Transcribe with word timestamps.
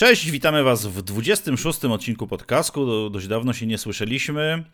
Cześć, 0.00 0.30
witamy 0.30 0.62
Was 0.62 0.86
w 0.86 1.02
26 1.02 1.84
odcinku 1.84 2.26
podcastu. 2.26 3.10
Dość 3.10 3.26
dawno 3.26 3.52
się 3.52 3.66
nie 3.66 3.78
słyszeliśmy. 3.78 4.64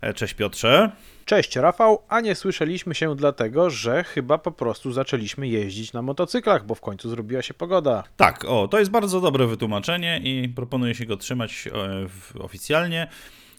E, 0.00 0.14
Cześć 0.14 0.34
Piotrze. 0.34 0.90
Cześć 1.24 1.56
Rafał, 1.56 2.02
a 2.08 2.20
nie 2.20 2.34
słyszeliśmy 2.34 2.94
się 2.94 3.16
dlatego, 3.16 3.70
że 3.70 4.04
chyba 4.04 4.38
po 4.38 4.52
prostu 4.52 4.92
zaczęliśmy 4.92 5.48
jeździć 5.48 5.92
na 5.92 6.02
motocyklach, 6.02 6.66
bo 6.66 6.74
w 6.74 6.80
końcu 6.80 7.10
zrobiła 7.10 7.42
się 7.42 7.54
pogoda. 7.54 8.04
Tak, 8.16 8.44
o, 8.44 8.68
to 8.68 8.78
jest 8.78 8.90
bardzo 8.90 9.20
dobre 9.20 9.46
wytłumaczenie 9.46 10.20
i 10.24 10.48
proponuję 10.48 10.94
się 10.94 11.06
go 11.06 11.16
trzymać 11.16 11.68
e, 12.36 12.42
oficjalnie. 12.42 13.08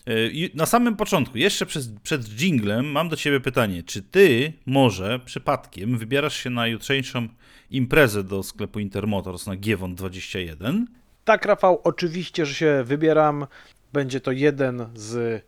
E, 0.07 0.11
na 0.53 0.65
samym 0.65 0.95
początku, 0.95 1.37
jeszcze 1.37 1.65
przed, 1.65 1.99
przed 2.03 2.29
jinglem, 2.29 2.91
mam 2.91 3.09
do 3.09 3.15
Ciebie 3.15 3.39
pytanie. 3.39 3.83
Czy 3.83 4.01
Ty 4.01 4.53
może 4.65 5.19
przypadkiem 5.19 5.97
wybierasz 5.97 6.35
się 6.43 6.49
na 6.49 6.67
jutrzejszą 6.67 7.27
imprezę 7.71 8.23
do 8.23 8.43
sklepu 8.43 8.79
Intermotors 8.79 9.47
na 9.47 9.55
Giewon 9.55 9.95
21? 9.95 10.96
Tak 11.27 11.45
Rafał, 11.45 11.81
oczywiście, 11.83 12.45
że 12.45 12.53
się 12.53 12.83
wybieram. 12.83 13.47
Będzie 13.93 14.21
to 14.21 14.31
jeden 14.31 14.89
z 14.95 15.43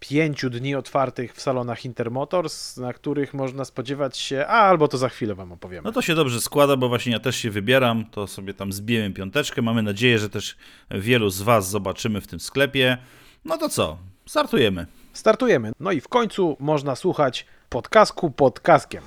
pięciu 0.00 0.50
dni 0.50 0.74
otwartych 0.74 1.34
w 1.34 1.40
salonach 1.40 1.84
Intermotors, 1.84 2.76
na 2.76 2.92
których 2.92 3.34
można 3.34 3.64
spodziewać 3.64 4.18
się, 4.18 4.46
a 4.46 4.52
albo 4.52 4.88
to 4.88 4.98
za 4.98 5.08
chwilę 5.08 5.34
Wam 5.34 5.52
opowiemy. 5.52 5.82
No 5.84 5.92
to 5.92 6.02
się 6.02 6.14
dobrze 6.14 6.40
składa, 6.40 6.76
bo 6.76 6.88
właśnie 6.88 7.12
ja 7.12 7.20
też 7.20 7.36
się 7.36 7.50
wybieram, 7.50 8.04
to 8.10 8.26
sobie 8.26 8.54
tam 8.54 8.72
zbijemy 8.72 9.14
piąteczkę. 9.14 9.62
Mamy 9.62 9.82
nadzieję, 9.82 10.18
że 10.18 10.30
też 10.30 10.56
wielu 10.90 11.30
z 11.30 11.42
Was 11.42 11.70
zobaczymy 11.70 12.20
w 12.20 12.26
tym 12.26 12.40
sklepie. 12.40 12.98
No 13.44 13.58
to 13.58 13.68
co? 13.68 13.98
Startujemy. 14.26 14.86
Startujemy. 15.12 15.72
No 15.80 15.92
i 15.92 16.00
w 16.00 16.08
końcu 16.08 16.56
można 16.60 16.96
słuchać 16.96 17.46
podcastku 17.68 18.30
pod 18.30 18.60
kaskiem. 18.60 19.02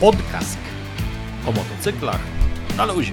Podcast 0.00 0.58
o 1.46 1.52
motocyklach 1.52 2.37
na 2.78 2.84
luzie. 2.84 3.12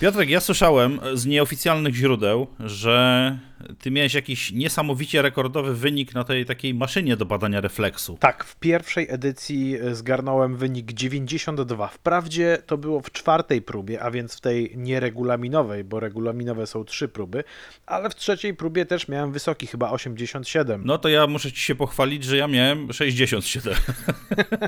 Piotrek, 0.00 0.28
ja 0.30 0.40
słyszałem 0.40 1.00
z 1.14 1.26
nieoficjalnych 1.26 1.94
źródeł, 1.94 2.46
że 2.60 3.38
ty 3.78 3.90
miałeś 3.90 4.14
jakiś 4.14 4.52
niesamowicie 4.52 5.22
rekordowy 5.22 5.74
wynik 5.74 6.14
na 6.14 6.24
tej 6.24 6.44
takiej 6.44 6.74
maszynie 6.74 7.16
do 7.16 7.26
badania 7.26 7.60
refleksu. 7.60 8.16
Tak, 8.20 8.44
w 8.44 8.56
pierwszej 8.56 9.06
edycji 9.10 9.76
e, 9.76 9.94
zgarnąłem 9.94 10.56
wynik 10.56 10.92
92. 10.92 11.88
Wprawdzie 11.88 12.58
to 12.66 12.78
było 12.78 13.00
w 13.00 13.12
czwartej 13.12 13.62
próbie, 13.62 14.02
a 14.02 14.10
więc 14.10 14.36
w 14.36 14.40
tej 14.40 14.72
nieregulaminowej, 14.76 15.84
bo 15.84 16.00
regulaminowe 16.00 16.66
są 16.66 16.84
trzy 16.84 17.08
próby, 17.08 17.44
ale 17.86 18.10
w 18.10 18.14
trzeciej 18.14 18.54
próbie 18.54 18.86
też 18.86 19.08
miałem 19.08 19.32
wysoki, 19.32 19.66
chyba 19.66 19.90
87. 19.90 20.82
No 20.84 20.98
to 20.98 21.08
ja 21.08 21.26
muszę 21.26 21.52
ci 21.52 21.60
się 21.60 21.74
pochwalić, 21.74 22.24
że 22.24 22.36
ja 22.36 22.48
miałem 22.48 22.92
67. 22.92 23.74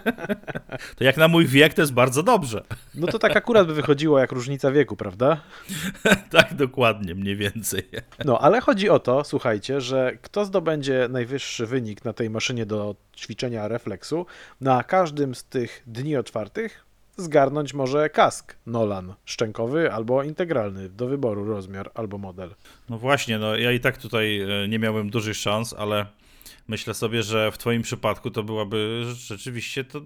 to 0.97 1.05
jak 1.05 1.16
na 1.16 1.28
mój 1.28 1.47
wiek 1.47 1.75
to 1.75 1.83
jest 1.83 1.92
bardzo 1.92 2.22
dobrze. 2.22 2.64
No 2.94 3.06
to 3.06 3.19
tak 3.19 3.36
akurat 3.36 3.66
by 3.66 3.75
wychodziło 3.75 4.19
jak 4.19 4.33
różnica 4.33 4.70
wieku, 4.70 4.97
prawda? 4.97 5.41
tak 6.31 6.55
dokładnie, 6.55 7.14
mniej 7.14 7.36
więcej. 7.36 7.83
No, 8.25 8.39
ale 8.39 8.61
chodzi 8.61 8.78
o 8.87 8.98
to, 8.98 9.25
słuchajcie, 9.25 9.81
że 9.81 10.19
kto 10.23 10.45
zdobędzie 10.45 11.09
najwyższy 11.11 11.67
wynik 11.67 12.05
na 12.05 12.12
tej 12.12 12.31
maszynie 12.31 12.67
do 12.67 12.97
ćwiczenia 13.17 13.69
refleksu, 13.69 14.27
na 14.61 14.83
każdym 14.83 15.34
z 15.34 15.45
tych 15.45 15.83
dni 15.87 16.17
otwartych 16.17 16.84
zgarnąć 17.17 17.75
może 17.75 18.11
kask 18.11 18.56
Nolan 18.67 19.15
szczękowy 19.25 19.93
albo 19.93 20.23
integralny, 20.23 20.89
do 20.89 21.06
wyboru 21.06 21.45
rozmiar 21.45 21.91
albo 21.95 22.19
model. 22.19 22.55
No 22.89 22.99
właśnie, 22.99 23.39
no 23.39 23.56
ja 23.56 23.73
i 23.73 23.81
tak 23.81 23.99
tutaj 23.99 24.41
e, 24.41 24.69
nie 24.69 24.79
miałem 24.79 25.11
dużych 25.11 25.37
szans, 25.37 25.75
ale 25.79 26.06
myślę 26.69 26.95
sobie, 26.95 27.23
że 27.23 27.53
w 27.53 27.59
twoim 27.59 27.83
przypadku 27.83 28.31
to 28.31 28.43
byłaby 28.43 29.03
rzeczywiście 29.15 29.84
to 29.84 30.01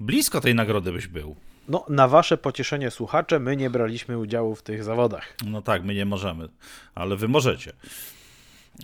blisko 0.00 0.40
tej 0.40 0.54
nagrody 0.54 0.92
byś 0.92 1.06
był. 1.06 1.36
No, 1.70 1.84
na 1.88 2.08
wasze 2.08 2.36
pocieszenie 2.36 2.90
słuchacze, 2.90 3.38
my 3.40 3.56
nie 3.56 3.70
braliśmy 3.70 4.18
udziału 4.18 4.54
w 4.54 4.62
tych 4.62 4.84
zawodach. 4.84 5.36
No 5.46 5.62
tak, 5.62 5.84
my 5.84 5.94
nie 5.94 6.04
możemy, 6.04 6.48
ale 6.94 7.16
wy 7.16 7.28
możecie. 7.28 7.72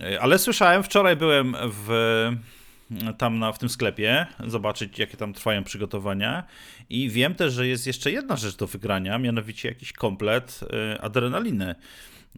E, 0.01 0.21
Ale 0.21 0.39
słyszałem, 0.39 0.83
wczoraj 0.83 1.15
byłem 1.15 1.55
w, 1.71 1.89
tam 3.17 3.39
na, 3.39 3.51
w 3.51 3.59
tym 3.59 3.69
sklepie, 3.69 4.27
zobaczyć 4.47 4.99
jakie 4.99 5.17
tam 5.17 5.33
trwają 5.33 5.63
przygotowania 5.63 6.43
i 6.89 7.09
wiem 7.09 7.35
też, 7.35 7.53
że 7.53 7.67
jest 7.67 7.87
jeszcze 7.87 8.11
jedna 8.11 8.35
rzecz 8.35 8.55
do 8.55 8.67
wygrania, 8.67 9.17
mianowicie 9.17 9.69
jakiś 9.69 9.93
komplet 9.93 10.59
e, 10.93 11.01
adrenaliny. 11.01 11.75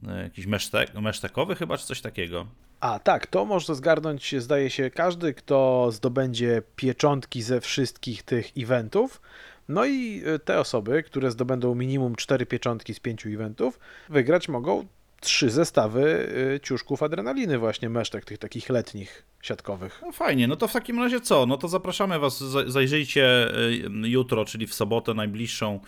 E, 0.07 0.23
Jakiś 0.23 0.45
mesztek, 0.45 0.93
mesztekowy 0.93 1.55
chyba, 1.55 1.77
czy 1.77 1.85
coś 1.85 2.01
takiego. 2.01 2.47
A 2.79 2.99
tak, 2.99 3.27
to 3.27 3.45
może 3.45 3.75
zgarnąć, 3.75 4.35
zdaje 4.37 4.69
się, 4.69 4.89
każdy, 4.89 5.33
kto 5.33 5.89
zdobędzie 5.91 6.61
pieczątki 6.75 7.41
ze 7.41 7.61
wszystkich 7.61 8.23
tych 8.23 8.51
eventów. 8.57 9.21
No 9.69 9.85
i 9.85 10.23
y, 10.35 10.39
te 10.39 10.59
osoby, 10.59 11.03
które 11.03 11.31
zdobędą 11.31 11.75
minimum 11.75 12.15
4 12.15 12.45
pieczątki 12.45 12.93
z 12.93 12.99
5 12.99 13.25
eventów, 13.25 13.79
wygrać 14.09 14.49
mogą 14.49 14.85
trzy 15.21 15.49
zestawy 15.49 16.29
y, 16.55 16.59
ciuszków 16.63 17.03
adrenaliny, 17.03 17.57
właśnie 17.57 17.89
mesztek, 17.89 18.25
tych 18.25 18.37
takich 18.37 18.69
letnich, 18.69 19.23
siatkowych. 19.41 20.01
No 20.05 20.11
fajnie, 20.11 20.47
no 20.47 20.55
to 20.55 20.67
w 20.67 20.73
takim 20.73 20.99
razie 20.99 21.21
co? 21.21 21.45
No 21.45 21.57
to 21.57 21.67
zapraszamy 21.67 22.19
Was, 22.19 22.39
za- 22.39 22.69
zajrzyjcie 22.71 23.55
y, 23.57 23.81
jutro, 24.03 24.45
czyli 24.45 24.67
w 24.67 24.73
sobotę 24.73 25.13
najbliższą 25.13 25.79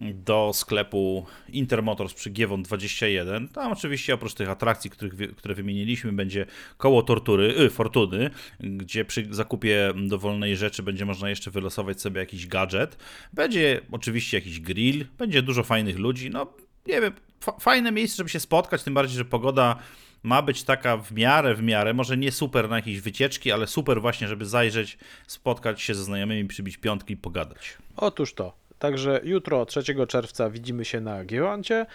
do 0.00 0.50
sklepu 0.54 1.26
Intermotors 1.48 2.14
przy 2.14 2.30
Giewon 2.30 2.62
21. 2.62 3.48
Tam 3.48 3.72
oczywiście 3.72 4.14
oprócz 4.14 4.34
tych 4.34 4.48
atrakcji, 4.50 4.90
których, 4.90 5.36
które 5.36 5.54
wymieniliśmy, 5.54 6.12
będzie 6.12 6.46
koło 6.76 7.02
tortury, 7.02 7.54
y, 7.60 7.70
fortuny, 7.70 8.30
gdzie 8.60 9.04
przy 9.04 9.26
zakupie 9.30 9.92
dowolnej 10.08 10.56
rzeczy 10.56 10.82
będzie 10.82 11.04
można 11.04 11.30
jeszcze 11.30 11.50
wylosować 11.50 12.00
sobie 12.00 12.20
jakiś 12.20 12.46
gadżet. 12.46 12.96
Będzie 13.32 13.80
oczywiście 13.92 14.36
jakiś 14.36 14.60
grill, 14.60 15.06
będzie 15.18 15.42
dużo 15.42 15.62
fajnych 15.62 15.98
ludzi, 15.98 16.30
no 16.30 16.52
nie 16.86 17.00
wiem, 17.00 17.12
fa- 17.40 17.58
fajne 17.60 17.92
miejsce, 17.92 18.16
żeby 18.16 18.30
się 18.30 18.40
spotkać, 18.40 18.82
tym 18.82 18.94
bardziej, 18.94 19.16
że 19.18 19.24
pogoda 19.24 19.76
ma 20.22 20.42
być 20.42 20.62
taka 20.62 20.96
w 20.96 21.12
miarę, 21.12 21.54
w 21.54 21.62
miarę, 21.62 21.94
może 21.94 22.16
nie 22.16 22.32
super 22.32 22.68
na 22.68 22.76
jakieś 22.76 23.00
wycieczki, 23.00 23.52
ale 23.52 23.66
super 23.66 24.00
właśnie, 24.00 24.28
żeby 24.28 24.46
zajrzeć, 24.46 24.98
spotkać 25.26 25.82
się 25.82 25.94
ze 25.94 26.04
znajomymi, 26.04 26.48
przybić 26.48 26.76
piątki 26.76 27.14
i 27.14 27.16
pogadać. 27.16 27.78
Otóż 27.96 28.34
to. 28.34 28.60
Także 28.80 29.20
jutro, 29.24 29.66
3 29.66 30.06
czerwca, 30.08 30.50
widzimy 30.50 30.84
się 30.84 31.00
na 31.00 31.24
Giełancie, 31.24 31.86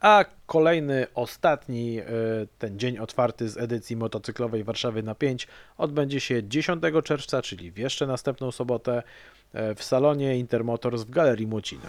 a 0.00 0.24
kolejny, 0.46 1.06
ostatni 1.14 2.00
y, 2.00 2.04
ten 2.58 2.78
dzień 2.78 2.98
otwarty 2.98 3.48
z 3.48 3.56
edycji 3.56 3.96
motocyklowej 3.96 4.64
Warszawy 4.64 5.02
na 5.02 5.14
5 5.14 5.48
odbędzie 5.78 6.20
się 6.20 6.48
10 6.48 6.82
czerwca, 7.04 7.42
czyli 7.42 7.70
w 7.70 7.78
jeszcze 7.78 8.06
następną 8.06 8.52
sobotę 8.52 9.02
y, 9.54 9.74
w 9.74 9.84
salonie 9.84 10.38
Intermotors 10.38 11.02
w 11.02 11.10
Galerii 11.10 11.46
Młociny. 11.46 11.84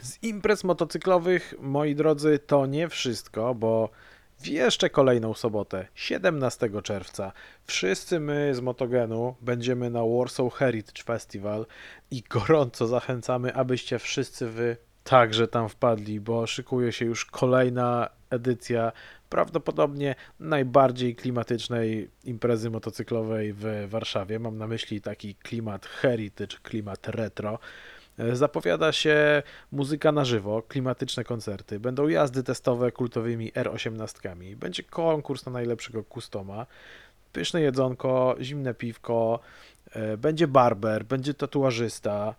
Z 0.00 0.22
imprez 0.22 0.64
motocyklowych, 0.64 1.54
moi 1.60 1.94
drodzy, 1.94 2.38
to 2.38 2.66
nie 2.66 2.88
wszystko, 2.88 3.54
bo 3.54 3.90
w 4.38 4.46
jeszcze 4.46 4.90
kolejną 4.90 5.34
sobotę, 5.34 5.86
17 5.94 6.70
czerwca, 6.82 7.32
wszyscy 7.66 8.20
my 8.20 8.54
z 8.54 8.60
Motogenu 8.60 9.36
będziemy 9.40 9.90
na 9.90 10.00
Warsaw 10.04 10.52
Heritage 10.52 11.02
Festival 11.02 11.66
i 12.10 12.22
gorąco 12.22 12.86
zachęcamy, 12.86 13.54
abyście 13.54 13.98
wszyscy 13.98 14.50
wy 14.50 14.76
także 15.04 15.48
tam 15.48 15.68
wpadli, 15.68 16.20
bo 16.20 16.46
szykuje 16.46 16.92
się 16.92 17.04
już 17.04 17.24
kolejna 17.24 18.08
edycja 18.30 18.92
prawdopodobnie 19.28 20.14
najbardziej 20.40 21.16
klimatycznej 21.16 22.10
imprezy 22.24 22.70
motocyklowej 22.70 23.52
w 23.52 23.86
Warszawie. 23.88 24.38
Mam 24.38 24.58
na 24.58 24.66
myśli 24.66 25.00
taki 25.00 25.34
klimat 25.34 25.86
heritage, 25.86 26.56
klimat 26.62 27.08
retro. 27.08 27.58
Zapowiada 28.32 28.92
się 28.92 29.42
muzyka 29.72 30.12
na 30.12 30.24
żywo, 30.24 30.62
klimatyczne 30.62 31.24
koncerty, 31.24 31.80
będą 31.80 32.08
jazdy 32.08 32.42
testowe 32.42 32.92
kultowymi 32.92 33.52
R18, 33.52 34.56
będzie 34.56 34.82
konkurs 34.82 35.46
na 35.46 35.52
najlepszego 35.52 36.04
customa, 36.14 36.66
pyszne 37.32 37.60
jedzonko, 37.60 38.36
zimne 38.40 38.74
piwko, 38.74 39.40
e, 39.92 40.16
będzie 40.16 40.48
barber, 40.48 41.04
będzie 41.04 41.34
tatuażysta, 41.34 42.34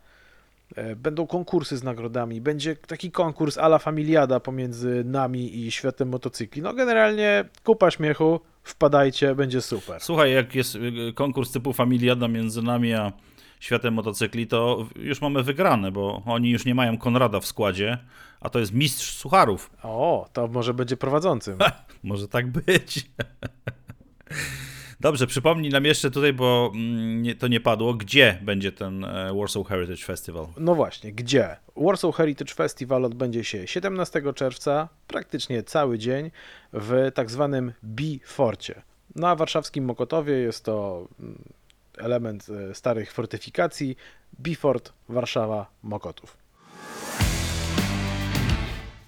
e, 0.75 0.95
będą 0.95 1.27
konkursy 1.27 1.77
z 1.77 1.83
nagrodami, 1.83 2.41
będzie 2.41 2.75
taki 2.75 3.11
konkurs 3.11 3.57
ala 3.57 3.77
familiada 3.77 4.39
pomiędzy 4.39 5.03
nami 5.05 5.59
i 5.59 5.71
światem 5.71 6.09
motocykli. 6.09 6.61
No 6.61 6.73
generalnie 6.73 7.45
kupa 7.63 7.91
śmiechu, 7.91 8.39
wpadajcie, 8.63 9.35
będzie 9.35 9.61
super. 9.61 10.01
Słuchaj, 10.01 10.33
jak 10.33 10.55
jest 10.55 10.75
y, 10.75 11.13
konkurs 11.15 11.51
typu 11.51 11.73
Familiada 11.73 12.27
między 12.27 12.61
nami 12.61 12.93
a 12.93 13.11
światem 13.59 13.93
motocykli, 13.93 14.47
to 14.47 14.87
już 14.95 15.21
mamy 15.21 15.43
wygrane, 15.43 15.91
bo 15.91 16.21
oni 16.25 16.51
już 16.51 16.65
nie 16.65 16.75
mają 16.75 16.97
Konrada 16.97 17.39
w 17.39 17.45
składzie, 17.45 17.97
a 18.39 18.49
to 18.49 18.59
jest 18.59 18.73
mistrz 18.73 19.17
sucharów. 19.17 19.71
O, 19.83 20.29
to 20.33 20.47
może 20.47 20.73
będzie 20.73 20.97
prowadzącym. 20.97 21.57
Może 22.03 22.27
tak 22.27 22.47
być. 22.47 23.05
Dobrze, 25.01 25.27
przypomnij 25.27 25.71
nam 25.71 25.85
jeszcze 25.85 26.11
tutaj, 26.11 26.33
bo 26.33 26.71
mm, 26.75 27.21
nie, 27.21 27.35
to 27.35 27.47
nie 27.47 27.59
padło, 27.59 27.93
gdzie 27.93 28.39
będzie 28.41 28.71
ten 28.71 29.03
e, 29.03 29.33
Warsaw 29.33 29.67
Heritage 29.67 30.05
Festival. 30.05 30.47
No 30.57 30.75
właśnie, 30.75 31.11
gdzie? 31.11 31.55
Warsaw 31.75 32.15
Heritage 32.15 32.53
Festival 32.53 33.05
odbędzie 33.05 33.43
się 33.43 33.67
17 33.67 34.21
czerwca, 34.35 34.89
praktycznie 35.07 35.63
cały 35.63 35.97
dzień, 35.97 36.31
w 36.73 37.11
tak 37.13 37.31
zwanym 37.31 37.73
B-Forcie. 37.83 38.81
Na 39.15 39.35
warszawskim 39.35 39.85
Mokotowie 39.85 40.33
jest 40.33 40.65
to 40.65 41.07
mm, 41.19 41.43
element 41.99 42.47
e, 42.49 42.75
starych 42.75 43.11
fortyfikacji, 43.11 43.95
Bifort, 44.39 44.93
Warszawa, 45.09 45.71
Mokotów. 45.83 46.37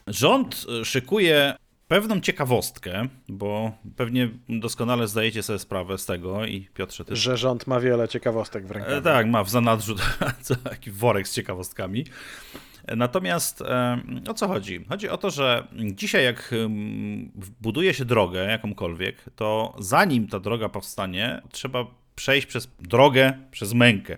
Rząd 0.07 0.65
y, 0.81 0.85
szykuje 0.85 1.55
pewną 1.87 2.21
ciekawostkę, 2.21 3.07
bo 3.27 3.71
pewnie 3.95 4.29
doskonale 4.49 5.07
zdajecie 5.07 5.43
sobie 5.43 5.59
sprawę 5.59 5.97
z 5.97 6.05
tego 6.05 6.45
i 6.45 6.67
Piotrze 6.73 7.05
też. 7.05 7.19
Że 7.19 7.37
rząd 7.37 7.67
ma 7.67 7.79
wiele 7.79 8.07
ciekawostek 8.07 8.67
w 8.67 8.71
rękach. 8.71 8.93
E, 8.93 9.01
tak, 9.01 9.27
ma 9.27 9.43
w 9.43 9.49
zanadrzu 9.49 9.95
taki 10.69 10.91
worek 10.91 11.27
z 11.27 11.33
ciekawostkami. 11.33 12.05
Natomiast 12.97 13.61
e, 13.61 14.01
o 14.29 14.33
co 14.33 14.47
chodzi? 14.47 14.85
Chodzi 14.89 15.09
o 15.09 15.17
to, 15.17 15.29
że 15.29 15.67
dzisiaj 15.73 16.23
jak 16.23 16.55
buduje 17.61 17.93
się 17.93 18.05
drogę 18.05 18.39
jakąkolwiek, 18.45 19.15
to 19.35 19.75
zanim 19.79 20.27
ta 20.27 20.39
droga 20.39 20.69
powstanie, 20.69 21.41
trzeba 21.51 21.85
przejść 22.15 22.47
przez 22.47 22.67
drogę, 22.79 23.33
przez 23.51 23.73
mękę. 23.73 24.17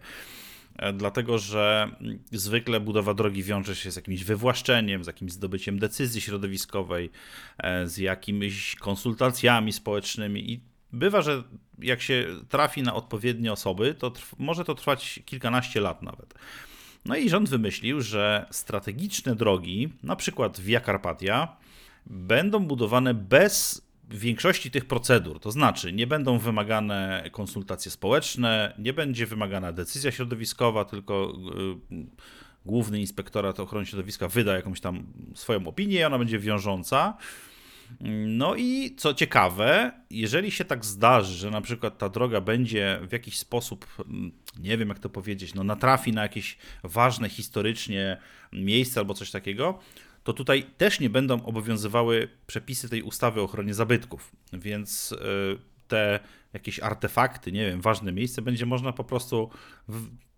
E, 0.78 0.94
Dlatego, 0.94 1.38
że 1.38 1.92
zwykle 2.32 2.80
budowa 2.80 3.14
drogi 3.14 3.44
wiąże 3.44 3.76
się 3.76 3.92
z 3.92 3.96
jakimś 3.96 4.24
wywłaszczeniem, 4.24 5.04
z 5.04 5.08
jakimś 5.08 5.32
zdobyciem 5.32 5.80
decyzji 5.80 6.22
środowiskowej, 6.22 7.10
e, 7.58 7.88
z 7.88 7.98
jakimiś 7.98 8.76
konsultacjami 8.76 9.74
społecznymi 9.74 10.52
i 10.52 10.60
bywa, 10.94 11.22
że 11.22 11.44
jak 11.80 12.02
się 12.02 12.26
trafi 12.50 12.84
na 12.84 12.94
odpowiednie 12.94 13.52
osoby, 13.52 13.94
to 13.94 14.14
może 14.40 14.66
to 14.66 14.76
trwać 14.76 15.20
kilkanaście 15.26 15.82
lat 15.82 16.02
nawet. 16.02 16.34
No 17.06 17.16
i 17.16 17.30
rząd 17.30 17.50
wymyślił, 17.50 18.02
że 18.02 18.46
strategiczne 18.52 19.36
drogi, 19.36 19.90
na 20.04 20.16
przykład 20.16 20.60
Via 20.60 20.82
Carpatia, 20.82 21.58
będą 22.06 22.60
budowane 22.60 23.14
bez 23.14 23.83
większości 24.14 24.72
tych 24.72 24.86
procedur. 24.86 25.40
To 25.40 25.52
znaczy, 25.52 25.94
nie 25.94 26.08
będą 26.08 26.38
wymagane 26.38 27.30
konsultacje 27.32 27.92
społeczne, 27.92 28.74
nie 28.78 28.94
będzie 28.94 29.26
wymagana 29.26 29.74
decyzja 29.74 30.12
środowiskowa, 30.12 30.86
tylko 30.86 31.34
y, 31.92 32.06
główny 32.66 33.00
inspektorat 33.00 33.60
ochrony 33.60 33.86
środowiska 33.86 34.28
wyda 34.28 34.56
jakąś 34.56 34.80
tam 34.80 35.06
swoją 35.36 35.68
opinię 35.68 36.00
i 36.00 36.04
ona 36.04 36.20
będzie 36.20 36.40
wiążąca. 36.40 37.18
No 38.28 38.56
i 38.56 38.96
co 38.98 39.14
ciekawe, 39.14 39.92
jeżeli 40.10 40.52
się 40.52 40.66
tak 40.66 40.86
zdarzy, 40.86 41.34
że 41.34 41.52
na 41.52 41.62
przykład 41.62 41.98
ta 41.98 42.10
droga 42.10 42.42
będzie 42.42 43.00
w 43.10 43.12
jakiś 43.12 43.38
sposób, 43.38 43.88
mm, 44.00 44.32
nie 44.60 44.78
wiem 44.78 44.90
jak 44.90 45.00
to 45.00 45.10
powiedzieć, 45.10 45.54
no 45.54 45.64
natrafi 45.64 46.12
na 46.12 46.22
jakieś 46.22 46.58
ważne 46.84 47.30
historycznie 47.30 48.18
miejsce 48.54 49.00
albo 49.00 49.14
coś 49.14 49.32
takiego, 49.32 49.80
to 50.24 50.34
tutaj 50.34 50.64
też 50.78 51.00
nie 51.00 51.10
będą 51.10 51.46
obowiązywały 51.46 52.30
przepisy 52.48 52.90
tej 52.90 53.02
ustawy 53.02 53.42
o 53.42 53.44
ochronie 53.44 53.74
zabytków. 53.74 54.32
Więc 54.54 55.12
y, 55.12 55.18
te 55.88 56.20
jakieś 56.54 56.80
artefakty, 56.80 57.52
nie 57.52 57.66
wiem, 57.66 57.82
ważne 57.82 58.12
miejsce 58.12 58.42
będzie 58.42 58.66
można 58.66 58.94
po 58.94 59.04
prostu 59.04 59.50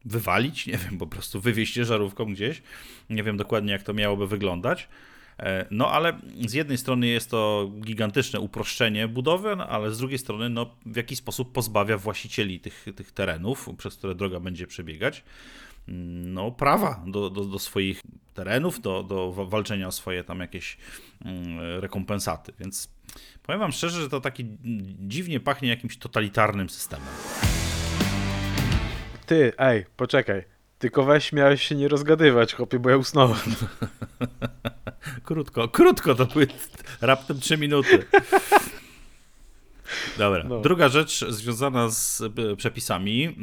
wywalić, 0.06 0.68
nie 0.68 0.78
wiem, 0.78 0.98
po 0.98 1.08
prostu 1.08 1.42
wywieźć 1.42 1.74
ciężarówką 1.74 2.26
gdzieś. 2.34 2.62
Nie 3.10 3.24
wiem 3.24 3.38
dokładnie 3.38 3.72
jak 3.72 3.84
to 3.84 3.94
miałoby 3.94 4.28
wyglądać. 4.28 4.88
E, 5.40 5.66
No 5.72 5.92
ale 5.92 6.20
z 6.48 6.54
jednej 6.54 6.78
strony 6.78 7.08
jest 7.08 7.30
to 7.32 7.72
gigantyczne 7.82 8.40
uproszczenie 8.40 9.08
budowy, 9.08 9.56
no, 9.56 9.68
ale 9.68 9.92
z 9.92 9.98
drugiej 9.98 10.20
strony 10.20 10.50
no, 10.50 10.76
w 10.86 10.96
jakiś 10.96 11.18
sposób 11.18 11.52
pozbawia 11.52 11.98
właścicieli 11.98 12.60
tych, 12.60 12.86
tych 12.96 13.12
terenów, 13.12 13.70
przez 13.78 13.96
które 13.96 14.16
droga 14.16 14.40
będzie 14.40 14.68
przebiegać, 14.68 15.24
no, 15.88 16.52
prawa 16.52 17.04
do, 17.08 17.30
do, 17.30 17.46
do 17.46 17.60
swoich 17.60 18.02
terenów, 18.34 18.82
do, 18.82 19.04
do 19.04 19.32
wa- 19.32 19.46
walczenia 19.46 19.88
o 19.88 19.92
swoje 19.92 20.24
tam 20.24 20.40
jakieś 20.40 20.78
mm, 21.26 21.80
rekompensaty. 21.80 22.54
Więc 22.60 22.90
powiem 23.44 23.60
wam 23.60 23.72
szczerze, 23.72 24.02
że 24.02 24.10
to 24.10 24.22
taki 24.22 24.46
dziwnie 25.00 25.40
pachnie 25.40 25.70
jakimś 25.70 25.98
totalitarnym 25.98 26.70
systemem. 26.70 27.08
Ty, 29.26 29.54
ej, 29.58 29.86
poczekaj. 29.98 30.44
Tylko 30.80 31.04
weź 31.04 31.34
miałeś 31.34 31.64
się 31.68 31.76
nie 31.76 31.88
rozgadywać, 31.88 32.54
chłopie, 32.54 32.80
bo 32.80 32.90
ja 32.90 32.98
usnąłem. 32.98 33.40
Krótko, 35.24 35.68
krótko 35.68 36.16
to 36.16 36.26
były 36.26 36.48
raptem 37.02 37.40
3 37.40 37.58
minuty. 37.58 38.06
Dobra. 40.18 40.44
No. 40.44 40.62
Druga 40.62 40.90
rzecz 40.90 41.26
związana 41.30 41.90
z 41.90 42.22
e, 42.22 42.56
przepisami. 42.56 43.36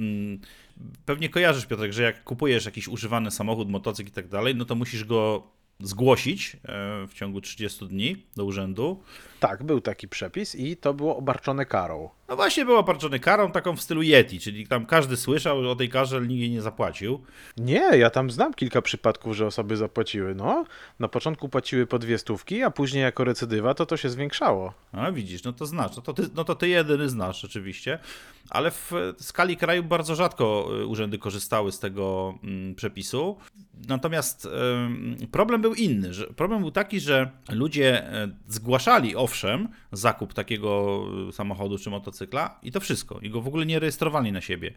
Pewnie 1.04 1.28
kojarzysz, 1.28 1.66
Piotrek, 1.66 1.92
że 1.92 2.02
jak 2.02 2.24
kupujesz 2.24 2.64
jakiś 2.64 2.88
używany 2.88 3.30
samochód, 3.30 3.69
motocykl 3.69 4.08
i 4.08 4.12
tak 4.12 4.28
dalej, 4.28 4.54
no 4.54 4.64
to 4.64 4.74
musisz 4.74 5.04
go 5.04 5.48
zgłosić 5.80 6.56
e, 6.56 6.58
w 7.06 7.14
ciągu 7.14 7.40
30 7.40 7.88
dni 7.88 8.16
do 8.36 8.44
urzędu. 8.44 9.02
Tak, 9.42 9.62
był 9.62 9.80
taki 9.80 10.08
przepis 10.08 10.54
i 10.54 10.76
to 10.76 10.94
było 10.94 11.16
obarczone 11.16 11.66
karą. 11.66 12.10
No 12.28 12.36
właśnie 12.36 12.64
był 12.64 12.76
obarczony 12.76 13.20
karą 13.20 13.52
taką 13.52 13.76
w 13.76 13.80
stylu 13.80 14.02
Yeti, 14.02 14.40
czyli 14.40 14.66
tam 14.66 14.86
każdy 14.86 15.16
słyszał 15.16 15.70
o 15.70 15.76
tej 15.76 15.88
karze, 15.88 16.16
ale 16.16 16.26
nikt 16.26 16.40
jej 16.40 16.50
nie 16.50 16.62
zapłacił. 16.62 17.22
Nie, 17.56 17.90
ja 17.98 18.10
tam 18.10 18.30
znam 18.30 18.54
kilka 18.54 18.82
przypadków, 18.82 19.36
że 19.36 19.46
osoby 19.46 19.76
zapłaciły. 19.76 20.34
No, 20.34 20.64
na 20.98 21.08
początku 21.08 21.48
płaciły 21.48 21.86
po 21.86 21.98
dwie 21.98 22.18
stówki, 22.18 22.62
a 22.62 22.70
później 22.70 23.02
jako 23.02 23.24
recydywa 23.24 23.74
to 23.74 23.86
to 23.86 23.96
się 23.96 24.10
zwiększało. 24.10 24.74
A 24.92 25.12
widzisz, 25.12 25.44
no 25.44 25.52
to 25.52 25.66
znasz, 25.66 25.96
no 25.96 26.02
to 26.02 26.12
ty, 26.12 26.22
no 26.34 26.44
to 26.44 26.54
ty 26.54 26.68
jedyny 26.68 27.08
znasz 27.08 27.44
oczywiście, 27.44 27.98
ale 28.50 28.70
w 28.70 28.92
skali 29.18 29.56
kraju 29.56 29.82
bardzo 29.82 30.14
rzadko 30.14 30.68
y, 30.80 30.86
urzędy 30.86 31.18
korzystały 31.18 31.72
z 31.72 31.78
tego 31.78 32.34
mm, 32.44 32.74
przepisu. 32.74 33.36
Natomiast 33.88 34.44
ym, 34.44 35.16
problem 35.30 35.62
był 35.62 35.74
inny, 35.74 36.14
że 36.14 36.26
problem 36.26 36.60
był 36.60 36.70
taki, 36.70 37.00
że 37.00 37.30
ludzie 37.48 38.12
e, 38.12 38.28
zgłaszali 38.48 39.16
owszem 39.32 39.69
zakup 39.93 40.34
takiego 40.34 41.05
y, 41.29 41.32
samochodu 41.32 41.79
czy 41.79 41.90
motocykla 41.90 42.58
i 42.62 42.73
to 42.73 42.81
wszystko, 42.81 43.20
i 43.20 43.31
go 43.31 43.40
w 43.40 43.49
ogóle 43.49 43.67
nie 43.67 43.79
rejestrowali 43.79 44.32
na 44.32 44.40
siebie. 44.40 44.75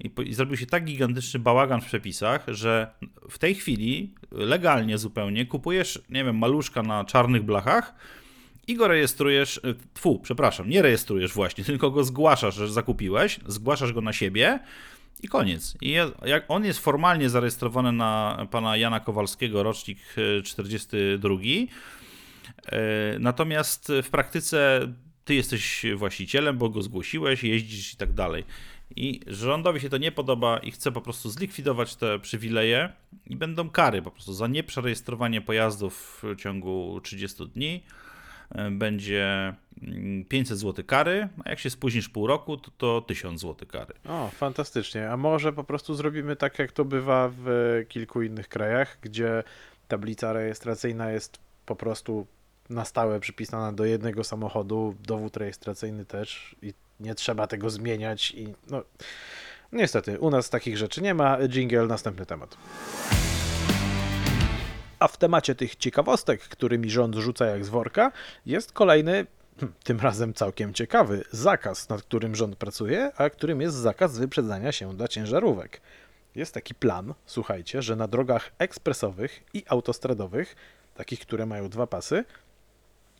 I, 0.00 0.10
po- 0.10 0.22
I 0.22 0.34
zrobił 0.34 0.56
się 0.56 0.66
tak 0.66 0.84
gigantyczny 0.84 1.40
bałagan 1.40 1.80
w 1.80 1.86
przepisach, 1.86 2.44
że 2.48 2.90
w 3.30 3.38
tej 3.38 3.54
chwili 3.54 4.14
legalnie 4.30 4.98
zupełnie 4.98 5.46
kupujesz, 5.46 6.02
nie 6.10 6.24
wiem, 6.24 6.38
maluszka 6.38 6.82
na 6.82 7.04
czarnych 7.04 7.42
blachach, 7.42 7.94
i 8.66 8.74
go 8.74 8.88
rejestrujesz, 8.88 9.56
y, 9.56 9.74
tfu, 9.94 10.18
przepraszam, 10.18 10.68
nie 10.68 10.82
rejestrujesz 10.82 11.32
właśnie, 11.32 11.64
tylko 11.70 11.90
go 11.90 12.04
zgłaszasz, 12.04 12.54
że 12.54 12.68
zakupiłeś, 12.68 13.40
zgłaszasz 13.46 13.92
go 13.92 14.00
na 14.00 14.12
siebie 14.12 14.58
i 15.22 15.28
koniec. 15.28 15.76
I 15.80 15.90
jak 16.24 16.44
on 16.48 16.64
jest 16.64 16.78
formalnie 16.78 17.30
zarejestrowany 17.30 17.92
na 17.92 18.46
pana 18.50 18.76
Jana 18.76 19.00
Kowalskiego, 19.00 19.62
rocznik 19.62 19.98
y, 20.18 20.42
42, 20.42 21.34
y, 21.34 21.68
natomiast 23.20 23.92
w 24.02 24.10
praktyce 24.10 24.88
ty 25.24 25.34
jesteś 25.34 25.86
właścicielem, 25.96 26.58
bo 26.58 26.68
go 26.68 26.82
zgłosiłeś, 26.82 27.44
jeździsz 27.44 27.94
i 27.94 27.96
tak 27.96 28.12
dalej. 28.12 28.44
I 28.96 29.20
rządowi 29.26 29.80
się 29.80 29.88
to 29.88 29.98
nie 29.98 30.12
podoba 30.12 30.58
i 30.58 30.70
chce 30.70 30.92
po 30.92 31.00
prostu 31.00 31.30
zlikwidować 31.30 31.96
te 31.96 32.18
przywileje 32.18 32.92
i 33.26 33.36
będą 33.36 33.70
kary 33.70 34.02
po 34.02 34.10
prostu 34.10 34.32
za 34.32 34.46
nieprzerejestrowanie 34.46 35.40
pojazdów 35.40 36.22
w 36.22 36.36
ciągu 36.36 37.00
30 37.02 37.48
dni 37.48 37.82
e, 38.54 38.70
będzie 38.70 39.54
mm, 39.82 40.24
500 40.24 40.58
zł 40.58 40.84
kary, 40.84 41.28
a 41.44 41.50
jak 41.50 41.58
się 41.58 41.70
spóźnisz 41.70 42.08
pół 42.08 42.26
roku, 42.26 42.56
to, 42.56 42.70
to 42.70 43.00
1000 43.00 43.40
zł 43.40 43.68
kary. 43.68 43.94
O, 44.08 44.28
fantastycznie. 44.28 45.10
A 45.10 45.16
może 45.16 45.52
po 45.52 45.64
prostu 45.64 45.94
zrobimy 45.94 46.36
tak, 46.36 46.58
jak 46.58 46.72
to 46.72 46.84
bywa 46.84 47.30
w 47.32 47.46
kilku 47.88 48.22
innych 48.22 48.48
krajach, 48.48 48.98
gdzie 49.02 49.42
tablica 49.88 50.32
rejestracyjna 50.32 51.10
jest 51.10 51.38
po 51.66 51.76
prostu 51.76 52.26
na 52.70 52.84
stałe 52.84 53.20
przypisana 53.20 53.72
do 53.72 53.84
jednego 53.84 54.24
samochodu, 54.24 54.94
dowód 55.00 55.36
rejestracyjny 55.36 56.04
też 56.04 56.56
i 56.62 56.74
nie 57.00 57.14
trzeba 57.14 57.46
tego 57.46 57.70
zmieniać 57.70 58.30
i 58.30 58.54
no 58.70 58.82
niestety, 59.72 60.20
u 60.20 60.30
nas 60.30 60.50
takich 60.50 60.76
rzeczy 60.76 61.02
nie 61.02 61.14
ma. 61.14 61.38
Jingle, 61.48 61.86
następny 61.86 62.26
temat. 62.26 62.56
A 64.98 65.08
w 65.08 65.16
temacie 65.16 65.54
tych 65.54 65.76
ciekawostek, 65.76 66.40
którymi 66.40 66.90
rząd 66.90 67.14
rzuca 67.14 67.46
jak 67.46 67.64
z 67.64 67.68
worka, 67.68 68.12
jest 68.46 68.72
kolejny, 68.72 69.26
hm, 69.60 69.72
tym 69.84 70.00
razem 70.00 70.34
całkiem 70.34 70.74
ciekawy, 70.74 71.24
zakaz, 71.30 71.88
nad 71.88 72.02
którym 72.02 72.34
rząd 72.34 72.56
pracuje, 72.56 73.12
a 73.16 73.30
którym 73.30 73.60
jest 73.60 73.76
zakaz 73.76 74.18
wyprzedzania 74.18 74.72
się 74.72 74.96
dla 74.96 75.08
ciężarówek. 75.08 75.80
Jest 76.34 76.54
taki 76.54 76.74
plan, 76.74 77.14
słuchajcie, 77.26 77.82
że 77.82 77.96
na 77.96 78.08
drogach 78.08 78.52
ekspresowych 78.58 79.42
i 79.54 79.64
autostradowych, 79.68 80.56
takich, 80.94 81.20
które 81.20 81.46
mają 81.46 81.68
dwa 81.68 81.86
pasy, 81.86 82.24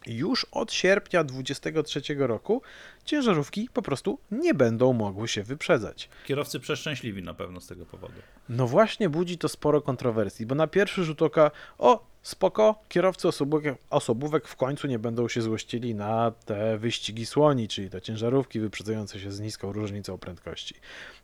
już 0.07 0.47
od 0.53 0.73
sierpnia 0.73 1.25
2023 1.25 2.15
roku 2.19 2.63
ciężarówki 3.05 3.69
po 3.73 3.83
prostu 3.83 4.19
nie 4.31 4.55
będą 4.55 4.93
mogły 4.93 5.29
się 5.29 5.43
wyprzedzać. 5.43 6.09
Kierowcy 6.25 6.61
przeszczęśliwi 6.61 7.23
na 7.23 7.35
pewno 7.35 7.61
z 7.61 7.67
tego 7.67 7.87
powodu. 7.87 8.15
No 8.49 8.67
właśnie 8.67 9.09
budzi 9.09 9.39
to 9.39 9.49
sporo 9.49 9.81
kontrowersji, 9.81 10.47
bo 10.47 10.55
na 10.55 10.67
pierwszy 10.67 11.05
rzut 11.05 11.23
oka, 11.23 11.51
o 11.79 12.07
spoko, 12.23 12.83
kierowcy 12.89 13.29
osobówek, 13.29 13.79
osobówek 13.91 14.49
w 14.49 14.57
końcu 14.57 14.87
nie 14.87 14.99
będą 14.99 15.29
się 15.29 15.43
złościli 15.43 15.95
na 15.95 16.31
te 16.31 16.79
wyścigi 16.79 17.27
słoni, 17.27 17.69
czyli 17.69 17.91
te 17.91 18.03
ciężarówki 18.03 18.61
wyprzedzające 18.61 19.21
się 19.21 19.33
z 19.33 19.41
niską 19.41 19.73
różnicą 19.73 20.19
prędkości. 20.19 20.75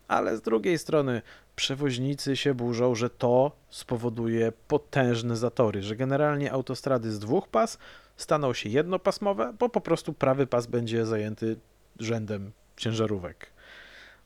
Ale 0.08 0.36
z 0.36 0.42
drugiej 0.42 0.78
strony 0.78 1.22
przewoźnicy 1.56 2.36
się 2.36 2.54
burzą, 2.54 2.94
że 2.94 3.10
to 3.10 3.52
spowoduje 3.70 4.52
potężne 4.68 5.36
zatory, 5.36 5.82
że 5.82 5.96
generalnie 5.96 6.52
autostrady 6.52 7.12
z 7.12 7.18
dwóch 7.18 7.48
pas 7.48 7.78
staną 8.22 8.54
się 8.54 8.68
jednopasmowe, 8.68 9.54
bo 9.58 9.68
po 9.68 9.80
prostu 9.80 10.12
prawy 10.12 10.46
pas 10.46 10.66
będzie 10.66 11.06
zajęty 11.06 11.56
rzędem 11.98 12.52
ciężarówek. 12.76 13.52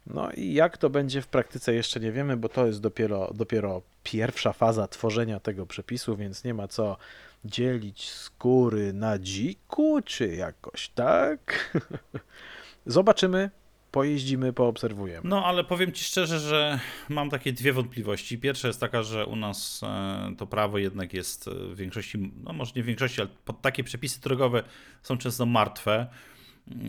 No 0.07 0.31
i 0.33 0.53
jak 0.53 0.79
to 0.79 0.91
będzie 0.91 1.23
w 1.23 1.27
praktyce 1.27 1.75
jeszcze 1.75 2.01
nie 2.01 2.13
wiemy, 2.13 2.37
bo 2.37 2.49
to 2.49 2.67
jest 2.67 2.81
dopiero, 2.81 3.33
dopiero 3.35 3.83
pierwsza 4.03 4.53
faza 4.53 4.89
tworzenia 4.89 5.41
tego 5.41 5.67
przepisu, 5.67 6.17
więc 6.17 6.45
nie 6.45 6.55
ma 6.55 6.69
co 6.69 6.97
dzielić 7.45 8.11
skóry 8.11 8.93
na 8.93 9.19
dziku, 9.19 10.01
czy 10.05 10.29
jakoś 10.29 10.89
tak. 10.89 11.77
Zobaczymy, 12.87 13.51
pojeździmy, 13.97 14.53
poobserwujemy. 14.53 15.29
No, 15.29 15.45
ale 15.45 15.65
powiem 15.65 15.93
Ci 15.93 16.05
szczerze, 16.05 16.41
że 16.41 16.81
mam 17.09 17.31
takie 17.31 17.53
dwie 17.53 17.73
wątpliwości. 17.73 18.39
Pierwsza 18.39 18.69
jest 18.69 18.81
taka, 18.81 19.03
że 19.03 19.27
u 19.27 19.37
nas 19.37 19.81
e, 19.83 20.35
to 20.39 20.47
prawo 20.47 20.79
jednak 20.79 21.15
jest 21.15 21.51
w 21.51 21.77
większości, 21.77 22.33
no 22.45 22.53
może 22.53 22.73
nie 22.77 22.83
w 22.83 22.87
większości, 22.87 23.21
ale 23.21 23.31
takie 23.63 23.85
przepisy 23.85 24.21
drogowe 24.21 24.63
są 25.03 25.19
często 25.19 25.47
martwe, 25.47 26.07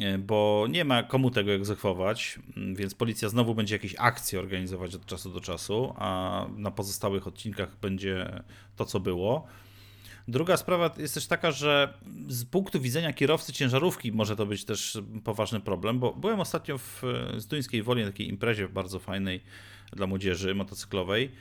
e, 0.02 0.18
bo 0.18 0.66
nie 0.70 0.86
ma 0.86 1.04
komu 1.04 1.32
tego 1.32 1.52
egzekwować, 1.52 2.40
więc 2.74 2.94
policja 2.94 3.30
znowu 3.30 3.56
będzie 3.56 3.76
jakieś 3.76 3.96
akcje 3.98 4.40
organizować 4.40 4.96
od 4.96 5.06
czasu 5.06 5.30
do 5.30 5.42
czasu, 5.42 5.94
a 5.98 6.46
na 6.58 6.72
pozostałych 6.72 7.28
odcinkach 7.28 7.78
będzie 7.82 8.44
to, 8.76 8.86
co 8.86 9.00
było. 9.00 9.48
Druga 10.28 10.58
sprawa 10.58 10.92
jest 10.98 11.14
też 11.14 11.28
taka, 11.28 11.52
że 11.52 11.94
z 12.28 12.46
punktu 12.46 12.82
widzenia 12.82 13.14
kierowcy 13.14 13.54
ciężarówki 13.54 14.12
może 14.12 14.36
to 14.36 14.46
być 14.46 14.66
też 14.66 14.98
poważny 15.24 15.60
problem, 15.60 16.00
bo 16.00 16.14
byłem 16.14 16.40
ostatnio 16.40 16.78
w 16.78 17.02
Zduńskiej 17.38 17.84
Woli 17.84 18.02
na 18.04 18.08
takiej 18.12 18.30
imprezie 18.30 18.70
bardzo 18.70 19.00
fajnej 19.00 19.44
dla 19.94 20.08
młodzieży 20.08 20.56
motocyklowej 20.56 21.32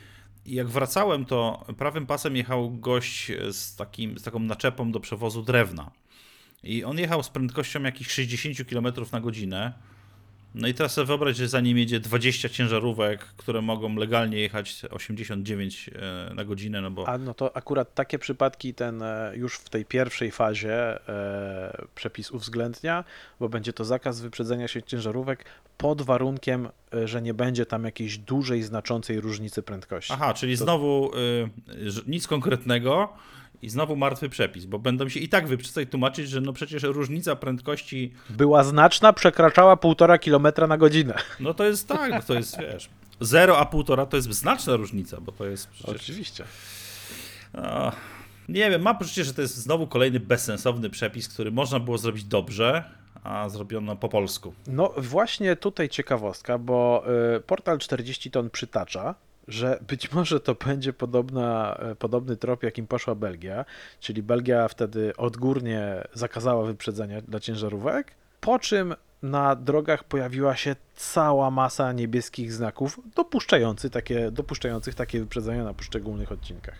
i 0.47 0.55
jak 0.55 0.69
wracałem, 0.69 1.25
to 1.25 1.67
prawym 1.79 2.07
pasem 2.07 2.37
jechał 2.37 2.71
gość 2.71 3.33
z, 3.53 3.77
takim, 3.77 4.19
z 4.19 4.23
taką 4.23 4.39
naczepą 4.39 4.93
do 4.93 5.01
przewozu 5.01 5.43
drewna. 5.43 5.91
I 6.63 6.85
on 6.85 6.99
jechał 6.99 7.23
z 7.23 7.29
prędkością 7.29 7.83
jakichś 7.83 8.11
60 8.11 8.69
km 8.69 8.87
na 9.13 9.21
godzinę. 9.21 9.73
No 10.57 10.69
i 10.69 10.75
teraz 10.75 10.93
sobie 10.93 11.07
wyobraź, 11.07 11.37
że 11.37 11.49
za 11.49 11.61
nim 11.61 11.79
jedzie 11.79 12.01
20 12.01 12.49
ciężarówek, 12.49 13.21
które 13.21 13.63
mogą 13.63 13.97
legalnie 13.97 14.39
jechać 14.39 14.83
89 14.91 15.91
e, 16.29 16.35
na 16.35 16.45
godzinę, 16.45 16.81
no 16.81 16.91
bo... 16.91 17.09
A 17.09 17.19
no 17.19 17.35
to 17.35 17.57
akurat 17.57 17.95
takie 17.95 18.19
przypadki 18.19 18.75
ten 18.75 19.03
e, 19.03 19.33
już 19.35 19.57
w 19.57 19.69
tej 19.69 19.85
pierwszej 19.85 20.31
fazie 20.31 21.09
e, 21.09 21.87
przepis 21.95 22.31
uwzględnia, 22.31 23.05
bo 23.41 23.49
będzie 23.49 23.73
to 23.73 23.85
zakaz 23.85 24.21
wyprzedzenia 24.21 24.69
się 24.69 24.83
ciężarówek 24.83 25.45
pod 25.79 26.03
warunkiem, 26.03 26.69
że 27.05 27.23
nie 27.23 27.35
będzie 27.35 27.67
tam 27.67 27.85
jakiejś 27.85 28.19
dużej, 28.19 28.63
znaczącej 28.63 29.21
różnicy 29.21 29.63
prędkości. 29.63 30.13
Aha, 30.13 30.35
czyli 30.35 30.59
To- 30.59 30.65
znowu 30.65 31.11
nic 32.07 32.27
konkretnego 32.27 33.13
i 33.63 33.69
znowu 33.69 33.97
martwy 33.97 34.29
przepis, 34.29 34.65
bo 34.65 34.79
będą 34.79 35.09
się 35.09 35.21
i 35.21 35.29
tak 35.29 35.49
wyprzedzać 35.49 35.89
tłumaczyć, 35.91 36.29
że 36.29 36.41
no 36.41 36.53
przecież 36.53 36.83
różnica 36.83 37.37
prędkości, 37.37 38.13
Była 38.31 38.65
znaczna, 38.65 39.13
przekraczała 39.13 39.77
1,5 39.77 40.19
km 40.19 40.69
na 40.69 40.79
godzinę. 40.79 41.15
no 41.41 41.55
to 41.55 41.65
jest 41.65 41.89
tak, 41.89 42.25
to 42.25 42.35
jest, 42.35 42.59
wiesz, 42.61 42.89
0 43.21 43.59
a 43.59 43.65
1,5 43.65 44.07
to 44.07 44.17
jest 44.17 44.33
znaczna 44.33 44.77
różnica, 44.77 45.21
bo 45.21 45.33
to 45.33 45.47
jest 45.47 45.69
przecież... 45.69 45.97
Oczywiście. 45.97 46.45
No, 47.55 47.93
nie 48.49 48.71
wiem, 48.71 48.83
mam 48.83 48.99
poczucie, 48.99 49.25
że 49.25 49.35
to 49.35 49.43
jest 49.43 49.57
znowu 49.57 49.87
kolejny 49.87 50.21
bezsensowny 50.21 50.91
przepis, 50.91 51.29
który 51.29 51.51
można 51.51 51.81
było 51.81 51.99
zrobić 51.99 52.25
dobrze, 52.25 52.85
a 53.25 53.49
zrobiono 53.49 53.97
po 53.97 54.09
polsku. 54.09 54.55
No 54.67 54.93
właśnie 54.97 55.57
tutaj 55.57 55.89
ciekawostka, 55.89 56.59
bo 56.59 57.05
y, 57.37 57.41
portal 57.41 57.79
40 57.79 58.31
ton 58.31 58.51
przytacza, 58.51 59.15
że 59.49 59.81
być 59.89 60.11
może 60.13 60.41
to 60.41 60.55
będzie 60.55 60.93
podobna, 60.93 61.79
y, 61.93 61.97
podobny 61.97 62.37
trop, 62.37 62.63
jakim 62.63 62.87
poszła 62.87 63.15
Belgia, 63.15 63.65
czyli 64.01 64.23
Belgia 64.23 64.69
wtedy 64.69 65.17
odgórnie 65.17 66.05
zakazała 66.15 66.65
wyprzedzania 66.65 67.21
dla 67.21 67.41
ciężarówek, 67.41 68.15
po 68.41 68.59
czym 68.59 68.95
na 69.23 69.57
drogach 69.57 70.05
pojawiła 70.05 70.57
się 70.57 70.77
cała 70.97 71.51
masa 71.51 71.93
niebieskich 71.93 72.53
znaków 72.53 73.01
dopuszczających 73.15 73.93
takie, 73.93 74.31
dopuszczających 74.31 74.95
takie 74.95 75.21
wyprzedzenia 75.21 75.65
na 75.65 75.75
poszczególnych 75.75 76.33
odcinkach. 76.33 76.77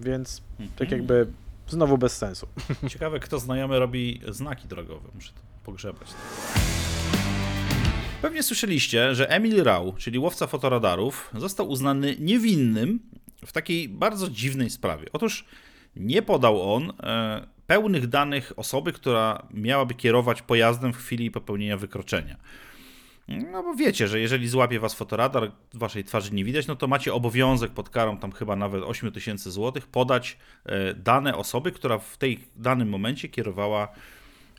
Więc 0.00 0.42
tak 0.76 0.90
jakby 0.90 1.26
znowu 1.68 1.98
bez 1.98 2.16
sensu. 2.16 2.46
Ciekawe, 2.88 3.20
kto 3.20 3.38
znajomy 3.38 3.78
robi 3.78 4.20
znaki 4.28 4.68
drogowe. 4.68 5.08
Muszę 5.14 5.32
to 5.32 5.40
pogrzebać. 5.64 6.08
Pewnie 8.22 8.42
słyszeliście, 8.42 9.14
że 9.14 9.30
Emil 9.30 9.64
Rau, 9.64 9.92
czyli 9.98 10.18
łowca 10.18 10.46
fotoradarów, 10.46 11.30
został 11.34 11.68
uznany 11.68 12.16
niewinnym 12.18 13.00
w 13.46 13.52
takiej 13.52 13.88
bardzo 13.88 14.30
dziwnej 14.30 14.70
sprawie. 14.70 15.06
Otóż 15.12 15.44
nie 15.96 16.22
podał 16.22 16.74
on 16.74 16.92
e, 17.02 17.46
pełnych 17.66 18.06
danych 18.06 18.52
osoby, 18.56 18.92
która 18.92 19.46
miałaby 19.50 19.94
kierować 19.94 20.42
pojazdem 20.42 20.92
w 20.92 20.96
chwili 20.96 21.30
popełnienia 21.30 21.76
wykroczenia. 21.76 22.36
No 23.28 23.62
bo 23.62 23.74
wiecie, 23.74 24.08
że 24.08 24.20
jeżeli 24.20 24.48
złapie 24.48 24.80
was 24.80 24.94
fotoradar, 24.94 25.52
waszej 25.74 26.04
twarzy 26.04 26.34
nie 26.34 26.44
widać, 26.44 26.66
no 26.66 26.76
to 26.76 26.86
macie 26.86 27.14
obowiązek 27.14 27.70
pod 27.70 27.88
karą 27.88 28.18
tam 28.18 28.32
chyba 28.32 28.56
nawet 28.56 28.82
8 28.82 29.12
tysięcy 29.12 29.50
złotych 29.50 29.86
podać 29.86 30.36
e, 30.64 30.94
dane 30.94 31.36
osoby, 31.36 31.72
która 31.72 31.98
w 31.98 32.16
tej 32.16 32.40
danym 32.56 32.88
momencie 32.88 33.28
kierowała 33.28 33.88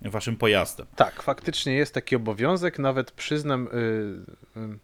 waszym 0.10 0.38
pojazdem. 0.38 0.88
Tak, 0.96 1.22
faktycznie 1.22 1.74
jest 1.74 1.94
taki 1.94 2.16
obowiązek. 2.16 2.80
Nawet 2.80 3.12
przyznam 3.12 3.68
y, 3.68 3.70
y, 4.60 4.80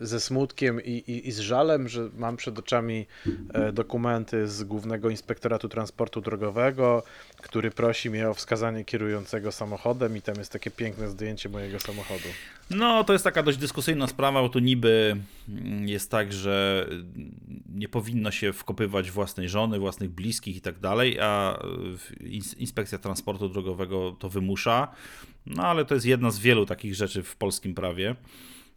ze 0.00 0.20
smutkiem 0.20 0.84
i, 0.84 0.90
i, 0.90 1.28
i 1.28 1.32
z 1.32 1.38
żalem, 1.38 1.88
że 1.88 2.10
mam 2.16 2.36
przed 2.36 2.58
oczami 2.58 3.06
e, 3.54 3.72
dokumenty 3.72 4.48
z 4.48 4.64
Głównego 4.64 5.10
Inspektoratu 5.10 5.68
Transportu 5.68 6.20
Drogowego, 6.20 7.02
który 7.42 7.70
prosi 7.70 8.10
mnie 8.10 8.28
o 8.28 8.34
wskazanie 8.34 8.84
kierującego 8.84 9.52
samochodem 9.52 10.16
i 10.16 10.22
tam 10.22 10.34
jest 10.38 10.52
takie 10.52 10.70
piękne 10.70 11.08
zdjęcie 11.08 11.48
mojego 11.48 11.80
samochodu. 11.80 12.28
No, 12.70 13.04
to 13.04 13.12
jest 13.12 13.24
taka 13.24 13.42
dość 13.42 13.58
dyskusyjna 13.58 14.06
sprawa, 14.06 14.42
bo 14.42 14.48
tu 14.48 14.58
niby 14.58 15.16
mm, 15.48 15.88
jest 15.88 16.10
tak, 16.10 16.32
że 16.32 16.86
nie 17.74 17.88
powinno 17.88 18.30
się 18.30 18.52
wkopywać 18.52 19.10
własnej 19.10 19.48
żony, 19.48 19.78
własnych 19.78 20.10
bliskich 20.10 20.56
i 20.56 20.60
tak 20.60 20.78
dalej, 20.78 21.20
a 21.20 21.58
ins- 22.20 22.58
Inspekcja 22.58 22.98
Transportu 22.98 23.48
Drogowego 23.48 24.16
to 24.18 24.28
wymusza. 24.28 24.88
No, 25.46 25.62
ale 25.62 25.84
to 25.84 25.94
jest 25.94 26.06
jedna 26.06 26.30
z 26.30 26.38
wielu 26.38 26.66
takich 26.66 26.94
rzeczy 26.94 27.22
w 27.22 27.36
polskim 27.36 27.74
prawie. 27.74 28.16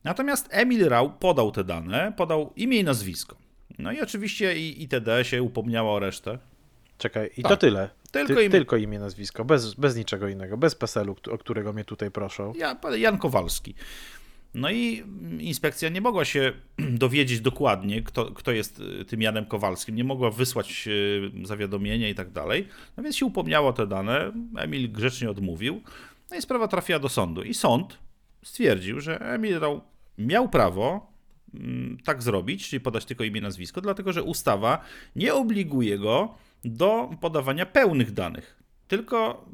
Natomiast 0.03 0.47
Emil 0.51 0.89
Rau 0.89 1.09
podał 1.09 1.51
te 1.51 1.63
dane, 1.63 2.13
podał 2.17 2.53
imię 2.55 2.79
i 2.79 2.83
nazwisko. 2.83 3.35
No 3.79 3.91
i 3.91 4.01
oczywiście 4.01 4.57
i 4.59 4.83
ITD 4.83 5.07
się 5.23 5.43
upomniała 5.43 5.91
o 5.93 5.99
resztę. 5.99 6.39
Czekaj, 6.97 7.29
i 7.37 7.41
Tak. 7.41 7.51
to 7.51 7.57
tyle. 7.57 7.89
Tylko 8.11 8.33
Ty, 8.35 8.41
imię. 8.41 8.49
tylko 8.49 8.77
imię, 8.77 8.99
nazwisko, 8.99 9.45
bez, 9.45 9.73
bez 9.73 9.95
niczego 9.95 10.27
innego, 10.27 10.57
bez 10.57 10.75
PESEL-u, 10.75 11.15
o 11.31 11.37
którego 11.37 11.73
mnie 11.73 11.85
tutaj 11.85 12.11
proszą. 12.11 12.53
Ja, 12.57 12.77
Jan 12.97 13.17
Kowalski. 13.17 13.75
No 14.53 14.71
i 14.71 15.03
inspekcja 15.39 15.89
nie 15.89 16.01
mogła 16.01 16.25
się 16.25 16.53
dowiedzieć 17.03 17.41
dokładnie, 17.41 18.01
kto, 18.01 18.25
kto 18.31 18.51
jest 18.51 18.79
y, 18.79 19.05
tym 19.05 19.21
Janem 19.21 19.45
Kowalskim. 19.45 19.95
Nie 19.95 20.03
mogła 20.03 20.31
wysłać 20.31 20.87
y, 20.87 21.31
zawiadomienia 21.43 22.09
i 22.09 22.15
tak 22.15 22.31
dalej. 22.31 22.67
No 22.97 23.03
więc 23.03 23.15
się 23.15 23.25
upomniało 23.25 23.73
te 23.73 23.87
dane. 23.87 24.31
Emil 24.57 24.91
grzecznie 24.91 25.29
odmówił. 25.29 25.81
No 26.31 26.37
i 26.37 26.41
sprawa 26.41 26.67
trafiła 26.67 26.99
do 26.99 27.09
sądu. 27.09 27.43
I 27.43 27.53
sąd 27.53 27.97
stwierdził, 28.43 28.99
że 29.01 29.19
Emil 29.21 29.59
Rau 29.59 29.81
miał 30.17 30.49
prawo 30.49 31.13
mm, 31.53 31.97
tak 32.03 32.23
zrobić, 32.23 32.69
czyli 32.69 32.79
podać 32.79 33.05
tylko 33.05 33.23
imię, 33.23 33.41
nazwisko, 33.41 33.81
dlatego 33.81 34.13
że 34.13 34.23
ustawa 34.23 34.81
nie 35.15 35.33
obliguje 35.33 35.99
go 35.99 36.35
do 36.63 37.09
podawania 37.21 37.65
pełnych 37.65 38.11
danych, 38.11 38.63
tylko 38.87 39.45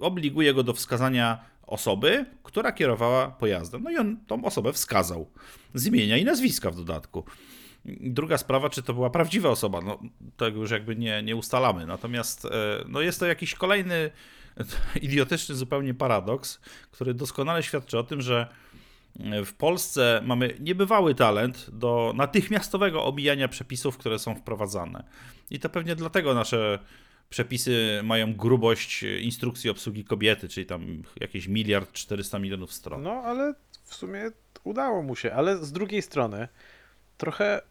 obliguje 0.00 0.54
go 0.54 0.62
do 0.62 0.72
wskazania 0.72 1.44
osoby, 1.66 2.26
która 2.42 2.72
kierowała 2.72 3.30
pojazdem. 3.30 3.82
No 3.82 3.90
i 3.90 3.96
on 3.96 4.16
tą 4.26 4.44
osobę 4.44 4.72
wskazał 4.72 5.30
z 5.74 5.86
imienia 5.86 6.16
i 6.16 6.24
nazwiska 6.24 6.70
w 6.70 6.76
dodatku. 6.76 7.24
Druga 8.00 8.38
sprawa, 8.38 8.70
czy 8.70 8.82
to 8.82 8.94
była 8.94 9.10
prawdziwa 9.10 9.48
osoba, 9.48 9.80
no 9.80 9.98
tego 10.36 10.60
już 10.60 10.70
jakby 10.70 10.96
nie, 10.96 11.22
nie 11.22 11.36
ustalamy. 11.36 11.86
Natomiast 11.86 12.44
e, 12.44 12.48
no 12.88 13.00
jest 13.00 13.20
to 13.20 13.26
jakiś 13.26 13.54
kolejny 13.54 14.10
idiotyczny 15.02 15.54
zupełnie 15.54 15.94
paradoks, 15.94 16.60
który 16.90 17.14
doskonale 17.14 17.62
świadczy 17.62 17.98
o 17.98 18.02
tym, 18.02 18.22
że 18.22 18.48
w 19.44 19.52
Polsce 19.54 20.20
mamy 20.24 20.56
niebywały 20.60 21.14
talent 21.14 21.70
do 21.72 22.12
natychmiastowego 22.16 23.04
omijania 23.04 23.48
przepisów, 23.48 23.98
które 23.98 24.18
są 24.18 24.34
wprowadzane. 24.34 25.04
I 25.50 25.58
to 25.58 25.68
pewnie 25.68 25.96
dlatego 25.96 26.34
nasze 26.34 26.78
przepisy 27.30 28.00
mają 28.04 28.34
grubość 28.34 29.02
instrukcji 29.02 29.70
obsługi 29.70 30.04
kobiety, 30.04 30.48
czyli 30.48 30.66
tam 30.66 31.02
jakieś 31.20 31.48
miliard 31.48 31.92
400 31.92 32.38
milionów 32.38 32.72
stron. 32.72 33.02
No, 33.02 33.10
ale 33.10 33.54
w 33.84 33.94
sumie 33.94 34.30
udało 34.64 35.02
mu 35.02 35.16
się, 35.16 35.32
ale 35.32 35.64
z 35.64 35.72
drugiej 35.72 36.02
strony 36.02 36.48
trochę 37.18 37.62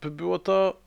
by 0.00 0.10
było 0.10 0.38
to 0.38 0.80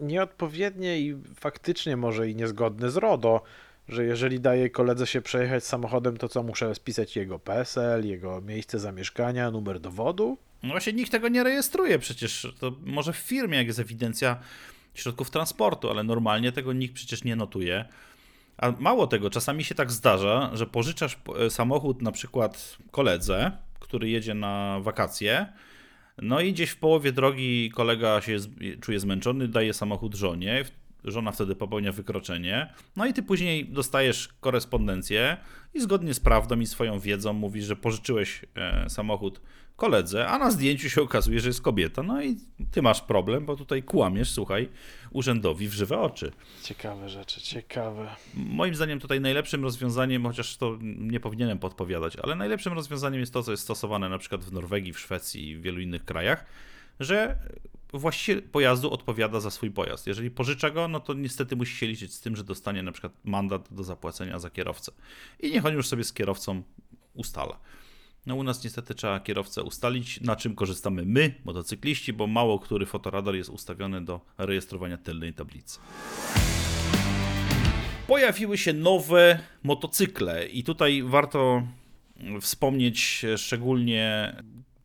nieodpowiednie 0.00 1.00
i 1.00 1.16
faktycznie 1.34 1.96
może 1.96 2.28
i 2.28 2.36
niezgodne 2.36 2.90
z 2.90 2.96
RODO, 2.96 3.42
że 3.88 4.04
jeżeli 4.04 4.40
daję 4.40 4.70
koledze 4.70 5.06
się 5.06 5.22
przejechać 5.22 5.64
samochodem, 5.64 6.16
to 6.16 6.28
co 6.28 6.42
muszę 6.42 6.74
spisać 6.74 7.16
jego 7.16 7.38
PESEL, 7.38 8.06
jego 8.06 8.40
miejsce 8.40 8.78
zamieszkania, 8.78 9.50
numer 9.50 9.80
dowodu? 9.80 10.38
No 10.62 10.70
właśnie 10.70 10.92
nikt 10.92 11.12
tego 11.12 11.28
nie 11.28 11.44
rejestruje 11.44 11.98
przecież. 11.98 12.54
To 12.58 12.72
może 12.84 13.12
w 13.12 13.16
firmie, 13.16 13.58
jak 13.58 13.66
jest 13.66 13.78
ewidencja 13.78 14.36
środków 14.94 15.30
transportu, 15.30 15.90
ale 15.90 16.04
normalnie 16.04 16.52
tego 16.52 16.72
nikt 16.72 16.94
przecież 16.94 17.24
nie 17.24 17.36
notuje. 17.36 17.84
A 18.56 18.72
mało 18.78 19.06
tego, 19.06 19.30
czasami 19.30 19.64
się 19.64 19.74
tak 19.74 19.90
zdarza, 19.90 20.50
że 20.54 20.66
pożyczasz 20.66 21.18
e, 21.38 21.50
samochód 21.50 22.02
na 22.02 22.12
przykład 22.12 22.76
koledze, 22.90 23.50
który 23.80 24.08
jedzie 24.08 24.34
na 24.34 24.80
wakacje. 24.82 25.52
No 26.22 26.40
i 26.40 26.52
gdzieś 26.52 26.70
w 26.70 26.76
połowie 26.76 27.12
drogi 27.12 27.70
kolega 27.70 28.20
się 28.20 28.36
czuje 28.80 29.00
zmęczony, 29.00 29.48
daje 29.48 29.74
samochód 29.74 30.14
żonie. 30.14 30.64
Żona 31.04 31.32
wtedy 31.32 31.54
popełnia 31.54 31.92
wykroczenie. 31.92 32.72
No 32.96 33.06
i 33.06 33.12
ty 33.12 33.22
później 33.22 33.68
dostajesz 33.68 34.28
korespondencję 34.40 35.36
i 35.74 35.80
zgodnie 35.80 36.14
z 36.14 36.20
prawdą 36.20 36.60
i 36.60 36.66
swoją 36.66 36.98
wiedzą 36.98 37.32
mówisz, 37.32 37.64
że 37.64 37.76
pożyczyłeś 37.76 38.44
e, 38.54 38.90
samochód 38.90 39.40
koledze, 39.76 40.28
a 40.28 40.38
na 40.38 40.50
zdjęciu 40.50 40.90
się 40.90 41.02
okazuje, 41.02 41.40
że 41.40 41.48
jest 41.48 41.62
kobieta. 41.62 42.02
No 42.02 42.22
i 42.22 42.36
ty 42.70 42.82
masz 42.82 43.00
problem, 43.00 43.46
bo 43.46 43.56
tutaj 43.56 43.82
kłamiesz, 43.82 44.30
słuchaj, 44.30 44.68
urzędowi 45.10 45.68
w 45.68 45.72
żywe 45.72 45.98
oczy. 46.00 46.32
Ciekawe 46.62 47.08
rzeczy, 47.08 47.40
ciekawe. 47.40 48.16
Moim 48.34 48.74
zdaniem 48.74 49.00
tutaj 49.00 49.20
najlepszym 49.20 49.62
rozwiązaniem, 49.62 50.24
chociaż 50.26 50.56
to 50.56 50.78
nie 50.82 51.20
powinienem 51.20 51.58
podpowiadać, 51.58 52.16
ale 52.16 52.34
najlepszym 52.34 52.72
rozwiązaniem 52.72 53.20
jest 53.20 53.32
to, 53.32 53.42
co 53.42 53.50
jest 53.50 53.62
stosowane 53.62 54.08
na 54.08 54.18
przykład 54.18 54.44
w 54.44 54.52
Norwegii, 54.52 54.92
w 54.92 55.00
Szwecji 55.00 55.48
i 55.48 55.56
w 55.56 55.62
wielu 55.62 55.80
innych 55.80 56.04
krajach, 56.04 56.46
że 57.00 57.36
właściciel 57.98 58.42
pojazdu 58.42 58.90
odpowiada 58.90 59.40
za 59.40 59.50
swój 59.50 59.70
pojazd. 59.70 60.06
Jeżeli 60.06 60.30
pożycza 60.30 60.70
go, 60.70 60.88
no 60.88 61.00
to 61.00 61.14
niestety 61.14 61.56
musi 61.56 61.76
się 61.76 61.86
liczyć 61.86 62.14
z 62.14 62.20
tym, 62.20 62.36
że 62.36 62.44
dostanie 62.44 62.82
na 62.82 62.92
przykład 62.92 63.12
mandat 63.24 63.68
do 63.70 63.84
zapłacenia 63.84 64.38
za 64.38 64.50
kierowcę. 64.50 64.92
I 65.40 65.50
niech 65.50 65.66
on 65.66 65.74
już 65.74 65.88
sobie 65.88 66.04
z 66.04 66.12
kierowcą 66.12 66.62
ustala. 67.14 67.58
No 68.26 68.34
u 68.34 68.42
nas 68.42 68.64
niestety 68.64 68.94
trzeba 68.94 69.20
kierowcę 69.20 69.62
ustalić, 69.62 70.20
na 70.20 70.36
czym 70.36 70.54
korzystamy 70.54 71.02
my, 71.06 71.34
motocykliści, 71.44 72.12
bo 72.12 72.26
mało 72.26 72.58
który 72.58 72.86
fotoradar 72.86 73.34
jest 73.34 73.50
ustawiony 73.50 74.04
do 74.04 74.20
rejestrowania 74.38 74.98
tylnej 74.98 75.34
tablicy 75.34 75.78
pojawiły 78.12 78.58
się 78.58 78.72
nowe 78.72 79.38
motocykle 79.62 80.46
i 80.46 80.64
tutaj 80.64 81.02
warto 81.02 81.62
wspomnieć 82.40 83.26
szczególnie 83.36 84.36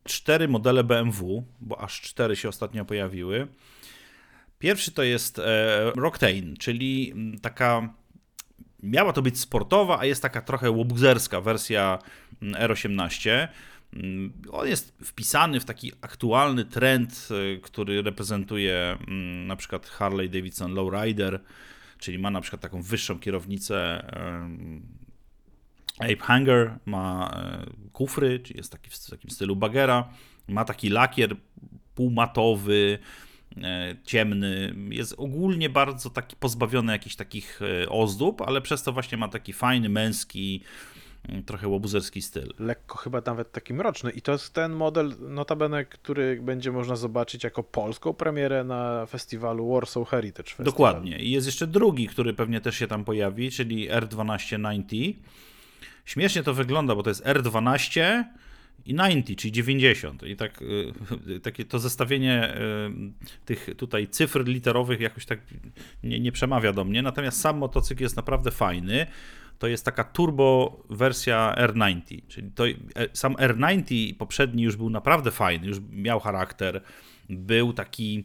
cztery 0.08 0.48
modele 0.48 0.84
BMW, 0.84 1.44
bo 1.60 1.80
aż 1.80 2.00
cztery 2.00 2.36
się 2.36 2.48
ostatnio 2.48 2.84
pojawiły. 2.84 3.48
Pierwszy 4.58 4.92
to 4.92 5.02
jest 5.02 5.38
e, 5.38 5.92
czyli 6.58 7.14
taka 7.42 7.94
miała 8.82 9.12
to 9.12 9.22
być 9.22 9.40
sportowa, 9.40 9.98
a 9.98 10.04
jest 10.04 10.22
taka 10.22 10.42
trochę 10.42 10.70
łobuzerska 10.70 11.40
wersja 11.40 11.98
R18. 12.42 13.48
Mm, 13.92 14.32
On 14.50 14.68
jest 14.68 14.94
wpisany 15.04 15.60
w 15.60 15.64
taki 15.64 15.92
aktualny 16.00 16.64
trend, 16.64 17.28
e, 17.30 17.60
który 17.60 18.02
reprezentuje 18.02 18.96
mm, 19.08 19.46
na 19.46 19.56
przykład 19.56 19.86
Harley 19.86 20.30
Davidson 20.30 20.74
Lowrider, 20.74 21.40
czyli 21.98 22.18
ma 22.18 22.30
na 22.30 22.40
przykład 22.40 22.62
taką 22.62 22.82
wyższą 22.82 23.18
kierownicę. 23.18 24.04
Ape 25.98 26.16
Hanger 26.16 26.78
ma 26.86 27.30
e, 27.34 27.66
kufry, 27.92 28.40
czyli 28.40 28.56
jest 28.56 28.72
taki 28.72 28.90
w 28.90 29.10
takim 29.10 29.30
stylu 29.30 29.56
bagera. 29.56 30.08
Ma 30.48 30.64
taki 30.64 30.88
lakier 30.88 31.36
półmatowy, 31.94 32.98
e, 33.62 33.96
ciemny. 34.04 34.74
Jest 34.90 35.14
ogólnie 35.16 35.70
bardzo 35.70 36.10
taki 36.10 36.36
pozbawiony 36.36 36.92
jakichś 36.92 37.16
takich 37.16 37.60
e, 37.62 37.88
ozdób, 37.88 38.42
ale 38.42 38.60
przez 38.60 38.82
to 38.82 38.92
właśnie 38.92 39.18
ma 39.18 39.28
taki 39.28 39.52
fajny, 39.52 39.88
męski, 39.88 40.62
m, 41.28 41.42
trochę 41.42 41.68
łobuzerski 41.68 42.22
styl. 42.22 42.54
Lekko 42.58 42.98
chyba 42.98 43.22
nawet 43.26 43.52
taki 43.52 43.74
mroczny. 43.74 44.10
I 44.10 44.22
to 44.22 44.32
jest 44.32 44.54
ten 44.54 44.72
model, 44.72 45.14
notabene, 45.20 45.84
który 45.84 46.42
będzie 46.42 46.72
można 46.72 46.96
zobaczyć 46.96 47.44
jako 47.44 47.62
polską 47.62 48.12
premierę 48.12 48.64
na 48.64 49.06
festiwalu 49.06 49.72
Warsaw 49.72 50.08
Heritage 50.08 50.48
Festival. 50.48 50.64
Dokładnie. 50.64 51.18
I 51.18 51.30
jest 51.30 51.46
jeszcze 51.46 51.66
drugi, 51.66 52.06
który 52.06 52.34
pewnie 52.34 52.60
też 52.60 52.76
się 52.76 52.86
tam 52.86 53.04
pojawi, 53.04 53.50
czyli 53.50 53.90
R1290. 53.90 55.14
Śmiesznie 56.08 56.42
to 56.42 56.54
wygląda, 56.54 56.94
bo 56.94 57.02
to 57.02 57.10
jest 57.10 57.24
R12 57.24 58.24
i 58.86 58.94
90, 58.94 59.38
czyli 59.38 59.52
90. 59.52 60.22
I 60.22 60.36
tak 60.36 60.62
y, 60.62 61.40
takie 61.40 61.64
to 61.64 61.78
zestawienie 61.78 62.54
y, 62.56 63.44
tych 63.44 63.68
tutaj 63.76 64.08
cyfr 64.08 64.44
literowych 64.44 65.00
jakoś 65.00 65.26
tak 65.26 65.40
nie, 66.02 66.20
nie 66.20 66.32
przemawia 66.32 66.72
do 66.72 66.84
mnie. 66.84 67.02
Natomiast 67.02 67.40
sam 67.40 67.58
motocykl 67.58 68.02
jest 68.02 68.16
naprawdę 68.16 68.50
fajny. 68.50 69.06
To 69.58 69.66
jest 69.66 69.84
taka 69.84 70.04
turbo 70.04 70.78
wersja 70.90 71.54
R90, 71.58 72.22
czyli 72.28 72.50
to, 72.50 72.66
e, 72.66 72.74
sam 73.12 73.34
R90 73.34 74.14
poprzedni 74.14 74.62
już 74.62 74.76
był 74.76 74.90
naprawdę 74.90 75.30
fajny, 75.30 75.66
już 75.66 75.78
miał 75.90 76.20
charakter, 76.20 76.82
był 77.28 77.72
taki 77.72 78.24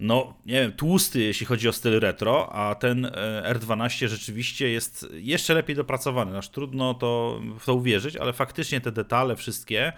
no, 0.00 0.34
nie 0.46 0.60
wiem, 0.60 0.72
tłusty, 0.72 1.20
jeśli 1.20 1.46
chodzi 1.46 1.68
o 1.68 1.72
styl 1.72 2.00
retro, 2.00 2.52
a 2.52 2.74
ten 2.74 3.04
e, 3.04 3.10
R12 3.54 4.08
rzeczywiście 4.08 4.68
jest 4.68 5.06
jeszcze 5.12 5.54
lepiej 5.54 5.76
dopracowany. 5.76 6.38
Aż 6.38 6.48
trudno 6.48 6.94
to, 6.94 7.40
w 7.60 7.64
to 7.64 7.74
uwierzyć, 7.74 8.16
ale 8.16 8.32
faktycznie 8.32 8.80
te 8.80 8.92
detale 8.92 9.36
wszystkie 9.36 9.92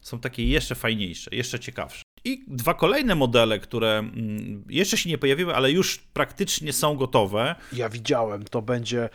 są 0.00 0.20
takie 0.20 0.48
jeszcze 0.48 0.74
fajniejsze, 0.74 1.30
jeszcze 1.32 1.60
ciekawsze. 1.60 2.02
I 2.24 2.44
dwa 2.48 2.74
kolejne 2.74 3.14
modele, 3.14 3.58
które 3.58 3.98
mm, 3.98 4.64
jeszcze 4.68 4.96
się 4.98 5.10
nie 5.10 5.18
pojawiły, 5.18 5.54
ale 5.54 5.70
już 5.70 5.98
praktycznie 5.98 6.72
są 6.72 6.96
gotowe. 6.96 7.54
Ja 7.72 7.88
widziałem, 7.88 8.44
to 8.44 8.62
będzie 8.62 9.08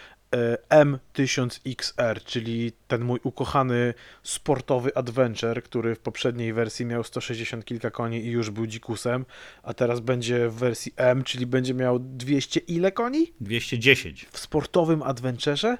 M1000XR, 0.70 2.24
czyli 2.26 2.72
ten 2.88 3.02
mój 3.02 3.20
ukochany 3.24 3.94
sportowy 4.24 4.96
adventure, 4.96 5.63
który 5.63 5.96
w 5.96 6.00
poprzedniej 6.00 6.54
wersji 6.54 6.86
miał 6.86 7.04
160 7.04 7.65
kilka 7.65 7.91
koni 7.91 8.26
i 8.26 8.30
już 8.30 8.50
był 8.50 8.67
dzikusem, 8.67 9.26
a 9.63 9.74
teraz 9.74 10.00
będzie 10.00 10.50
w 10.50 10.54
wersji 10.54 10.94
M, 10.96 11.24
czyli 11.24 11.46
będzie 11.46 11.74
miał 11.74 12.00
200 12.00 12.60
ile 12.60 12.91
koni? 12.91 13.34
210. 13.41 14.28
W 14.32 14.39
sportowym 14.39 15.04
adventurze? 15.04 15.78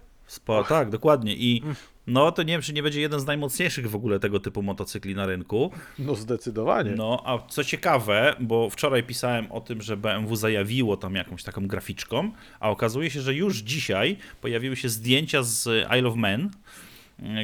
Tak, 0.70 0.90
dokładnie. 0.90 1.36
I 1.36 1.64
no 2.08 2.32
to 2.32 2.44
nie 2.44 2.54
wiem, 2.54 2.62
czy 2.62 2.74
nie 2.74 2.84
będzie 2.84 3.02
jeden 3.02 3.20
z 3.20 3.26
najmocniejszych 3.26 3.90
w 3.90 3.96
ogóle 3.96 4.20
tego 4.20 4.40
typu 4.40 4.62
motocykli 4.62 5.16
na 5.16 5.26
rynku. 5.26 5.72
No 6.00 6.16
zdecydowanie. 6.16 6.92
No, 6.92 7.24
a 7.26 7.48
co 7.48 7.64
ciekawe, 7.64 8.36
bo 8.40 8.70
wczoraj 8.70 9.04
pisałem 9.04 9.52
o 9.52 9.62
tym, 9.62 9.82
że 9.82 9.98
BMW 9.98 10.36
zajawiło 10.36 10.98
tam 10.98 11.16
jakąś 11.16 11.44
taką 11.44 11.68
graficzką, 11.68 12.32
a 12.60 12.70
okazuje 12.70 13.10
się, 13.10 13.22
że 13.22 13.34
już 13.34 13.58
dzisiaj 13.58 14.18
pojawiły 14.42 14.76
się 14.76 14.90
zdjęcia 14.90 15.44
z 15.44 15.88
Isle 15.98 16.08
of 16.08 16.16
Man, 16.16 16.50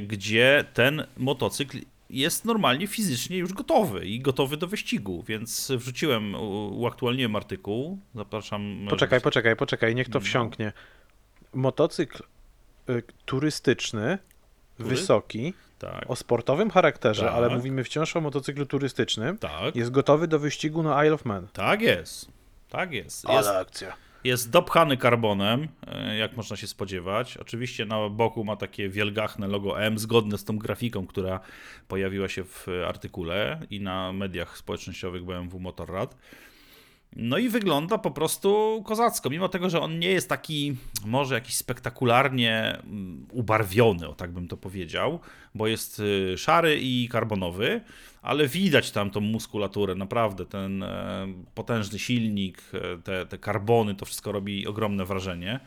gdzie 0.07 0.65
ten 0.73 1.05
motocykl 1.17 1.77
jest 2.09 2.45
normalnie 2.45 2.87
fizycznie 2.87 3.37
już 3.37 3.53
gotowy 3.53 4.05
i 4.05 4.19
gotowy 4.19 4.57
do 4.57 4.67
wyścigu, 4.67 5.23
więc 5.27 5.71
wrzuciłem, 5.71 6.35
uaktualniłem 6.71 7.35
artykuł. 7.35 7.99
Zapraszam. 8.15 8.87
Poczekaj, 8.89 9.21
poczekaj, 9.21 9.55
poczekaj, 9.55 9.95
niech 9.95 10.09
to 10.09 10.19
wsiąknie. 10.19 10.73
Motocykl 11.53 12.23
y, 12.89 13.03
turystyczny, 13.25 14.17
Tury? 14.77 14.89
wysoki, 14.89 15.53
Tak, 15.79 16.05
o 16.07 16.15
sportowym 16.15 16.69
charakterze, 16.69 17.25
Tak. 17.25 17.33
ale 17.33 17.49
mówimy 17.49 17.83
wciąż 17.83 18.15
o 18.15 18.21
motocyklu 18.21 18.65
turystycznym, 18.65 19.37
tak, 19.37 19.75
jest 19.75 19.91
gotowy 19.91 20.27
do 20.27 20.39
wyścigu 20.39 20.83
na 20.83 21.03
Isle 21.05 21.13
of 21.13 21.25
Man. 21.25 21.47
tak 21.53 21.81
jest. 21.81 22.31
Tak 22.69 22.91
jest. 22.93 23.29
Jest, 23.29 23.49
akcja. 23.49 23.93
Jest 24.23 24.49
dopchany 24.49 24.97
karbonem, 24.97 25.67
e, 25.87 26.17
jak 26.17 26.37
można 26.37 26.55
się 26.55 26.67
spodziewać. 26.67 27.37
Oczywiście 27.37 27.85
na 27.85 28.09
boku 28.09 28.43
ma 28.43 28.55
takie 28.55 28.89
wielgachne 28.89 29.47
logo 29.47 29.81
M, 29.81 29.99
zgodne 29.99 30.37
z 30.37 30.43
tą 30.43 30.57
grafiką, 30.57 31.07
która 31.07 31.39
pojawiła 31.87 32.27
się 32.27 32.43
w 32.43 32.67
artykule 32.87 33.59
i 33.69 33.81
na 33.81 34.13
mediach 34.13 34.57
społecznościowych 34.57 35.23
BMW 35.25 35.59
Motorrad. 35.59 36.15
No 37.19 37.37
i 37.37 37.49
wygląda 37.49 37.97
po 37.97 38.11
prostu 38.11 38.83
kozacko, 38.85 39.29
mimo 39.29 39.49
tego, 39.49 39.69
że 39.69 39.81
on 39.81 39.99
nie 39.99 40.09
jest 40.09 40.29
taki 40.29 40.75
może 41.05 41.35
jakiś 41.35 41.55
spektakularnie 41.55 42.79
mm, 42.83 43.25
ubarwiony, 43.31 44.07
o 44.07 44.13
tak 44.13 44.31
bym 44.31 44.47
to 44.47 44.57
powiedział, 44.57 45.19
bo 45.55 45.67
jest 45.67 45.99
y, 45.99 46.37
szary 46.37 46.79
i 46.81 47.09
karbonowy, 47.09 47.81
ale 48.21 48.47
widać 48.47 48.91
tam 48.91 49.11
tą 49.11 49.21
muskulaturę, 49.21 49.95
naprawdę 49.95 50.45
ten 50.45 50.83
e, 50.83 51.27
potężny 51.55 51.99
silnik, 51.99 52.61
e, 52.73 52.97
te, 52.97 53.25
te 53.25 53.37
karbony, 53.37 53.95
to 53.95 54.05
wszystko 54.05 54.31
robi 54.31 54.67
ogromne 54.67 55.05
wrażenie. 55.05 55.59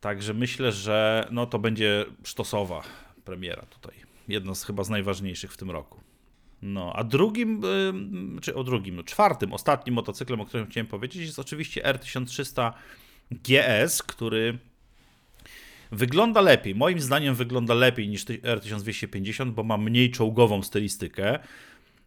Także 0.00 0.34
myślę, 0.34 0.72
że 0.72 1.28
no 1.30 1.46
to 1.46 1.58
będzie 1.58 2.04
sztosowa 2.24 2.82
premiera 3.24 3.62
tutaj. 3.62 3.94
Jedna 4.28 4.54
z 4.54 4.64
chyba 4.64 4.84
z 4.84 4.90
najważniejszych 4.90 5.52
w 5.52 5.56
tym 5.56 5.70
roku. 5.70 6.07
No, 6.62 6.92
a 6.96 7.04
drugim, 7.04 7.62
czy 8.40 8.54
o 8.54 8.64
drugim, 8.64 8.96
no, 8.96 9.02
czwartym, 9.02 9.52
ostatnim 9.52 9.94
motocyklem, 9.94 10.40
o 10.40 10.44
którym 10.44 10.66
chciałem 10.66 10.86
powiedzieć, 10.86 11.22
jest 11.22 11.38
oczywiście 11.38 11.82
R1300 11.82 12.72
GS, 13.30 14.02
który 14.02 14.58
wygląda 15.92 16.40
lepiej. 16.40 16.74
Moim 16.74 17.00
zdaniem 17.00 17.34
wygląda 17.34 17.74
lepiej 17.74 18.08
niż 18.08 18.24
ty- 18.24 18.38
R1250, 18.38 19.50
bo 19.50 19.62
ma 19.62 19.76
mniej 19.76 20.10
czołgową 20.10 20.62
stylistykę. 20.62 21.38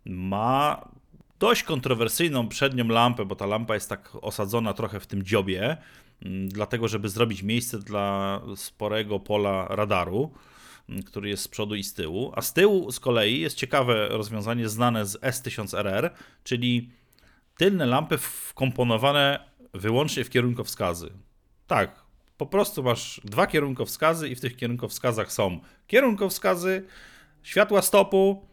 Ma 0.06 0.86
dość 1.40 1.64
kontrowersyjną 1.64 2.48
przednią 2.48 2.88
lampę, 2.88 3.26
bo 3.26 3.36
ta 3.36 3.46
lampa 3.46 3.74
jest 3.74 3.90
tak 3.90 4.10
osadzona 4.22 4.74
trochę 4.74 5.00
w 5.00 5.08
tym 5.08 5.24
dziobie, 5.24 5.78
dlatego 6.48 6.88
żeby 6.88 7.10
zrobić 7.10 7.44
miejsce 7.44 7.80
dla 7.80 8.42
sporego 8.56 9.20
pola 9.20 9.68
radaru, 9.70 10.32
który 11.06 11.30
jest 11.30 11.44
z 11.44 11.48
przodu 11.48 11.76
i 11.76 11.84
z 11.84 11.94
tyłu. 11.94 12.32
A 12.36 12.42
z 12.42 12.54
tyłu 12.54 12.92
z 12.92 13.00
kolei 13.00 13.40
jest 13.40 13.58
ciekawe 13.58 14.08
rozwiązanie 14.08 14.70
znane 14.70 15.06
z 15.06 15.18
S1000RR, 15.22 16.10
czyli 16.44 16.90
tylne 17.58 17.86
lampy 17.86 18.18
wkomponowane 18.18 19.52
wyłącznie 19.74 20.24
w 20.24 20.30
kierunkowskazy. 20.30 21.10
Tak, 21.68 22.04
po 22.38 22.46
prostu 22.46 22.84
masz 22.84 23.22
dwa 23.24 23.48
kierunkowskazy 23.48 24.30
i 24.30 24.36
w 24.36 24.42
tych 24.42 24.56
kierunkowskazach 24.58 25.32
są 25.32 25.60
kierunkowskazy, 25.88 26.86
światła 27.44 27.82
stopu 27.82 28.46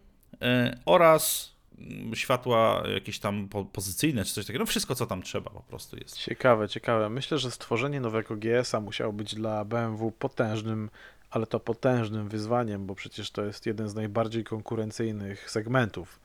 e, 0.43 0.79
oraz 0.87 1.53
mm, 1.79 2.15
światła 2.15 2.83
jakieś 2.95 3.19
tam 3.19 3.49
po, 3.49 3.65
pozycyjne 3.65 4.25
czy 4.25 4.35
coś 4.35 4.47
takiego. 4.47 4.63
No 4.63 4.67
wszystko, 4.67 4.95
co 4.95 5.07
tam 5.07 5.23
trzeba 5.23 5.51
po 5.51 5.63
prostu 5.63 5.97
jest. 5.97 6.19
Ciekawe, 6.19 6.69
ciekawe. 6.69 7.11
Myślę, 7.11 7.39
że 7.39 7.51
stworzenie 7.51 8.01
nowego 8.01 8.37
GS-a 8.37 8.81
musiało 8.81 9.13
być 9.13 9.35
dla 9.35 9.65
BMW 9.65 10.13
potężnym, 10.13 10.91
ale 11.31 11.47
to 11.47 11.61
potężnym 11.61 12.29
wyzwaniem, 12.29 12.87
bo 12.87 12.95
przecież 12.95 13.31
to 13.31 13.45
jest 13.45 13.67
jeden 13.67 13.89
z 13.89 13.95
najbardziej 13.95 14.45
konkurencyjnych 14.45 15.51
segmentów 15.51 16.21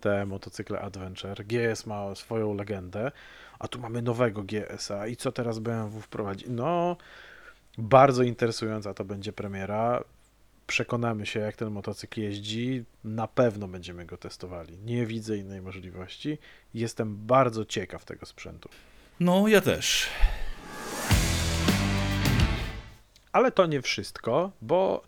te 0.00 0.26
motocykle 0.26 0.80
Adventure. 0.80 1.44
GS 1.44 1.86
ma 1.86 2.14
swoją 2.14 2.54
legendę, 2.54 3.12
a 3.58 3.68
tu 3.68 3.78
mamy 3.78 4.02
nowego 4.02 4.42
GS-a 4.42 5.06
i 5.06 5.16
co 5.16 5.32
teraz 5.32 5.58
BMW 5.58 6.00
wprowadzi? 6.00 6.44
No, 6.50 6.96
bardzo 7.78 8.22
interesująca 8.22 8.94
to 8.94 9.04
będzie 9.04 9.32
premiera. 9.32 10.04
Przekonamy 10.66 11.26
się, 11.26 11.40
jak 11.40 11.56
ten 11.56 11.70
motocykl 11.70 12.20
jeździ. 12.20 12.84
Na 13.04 13.28
pewno 13.28 13.68
będziemy 13.68 14.06
go 14.06 14.16
testowali. 14.16 14.78
Nie 14.78 15.06
widzę 15.06 15.36
innej 15.36 15.62
możliwości. 15.62 16.38
Jestem 16.74 17.26
bardzo 17.26 17.64
ciekaw 17.64 18.04
tego 18.04 18.26
sprzętu. 18.26 18.68
No, 19.20 19.48
ja 19.48 19.60
też. 19.60 20.08
Ale 23.34 23.52
to 23.52 23.66
nie 23.66 23.82
wszystko, 23.82 24.50
bo 24.62 25.02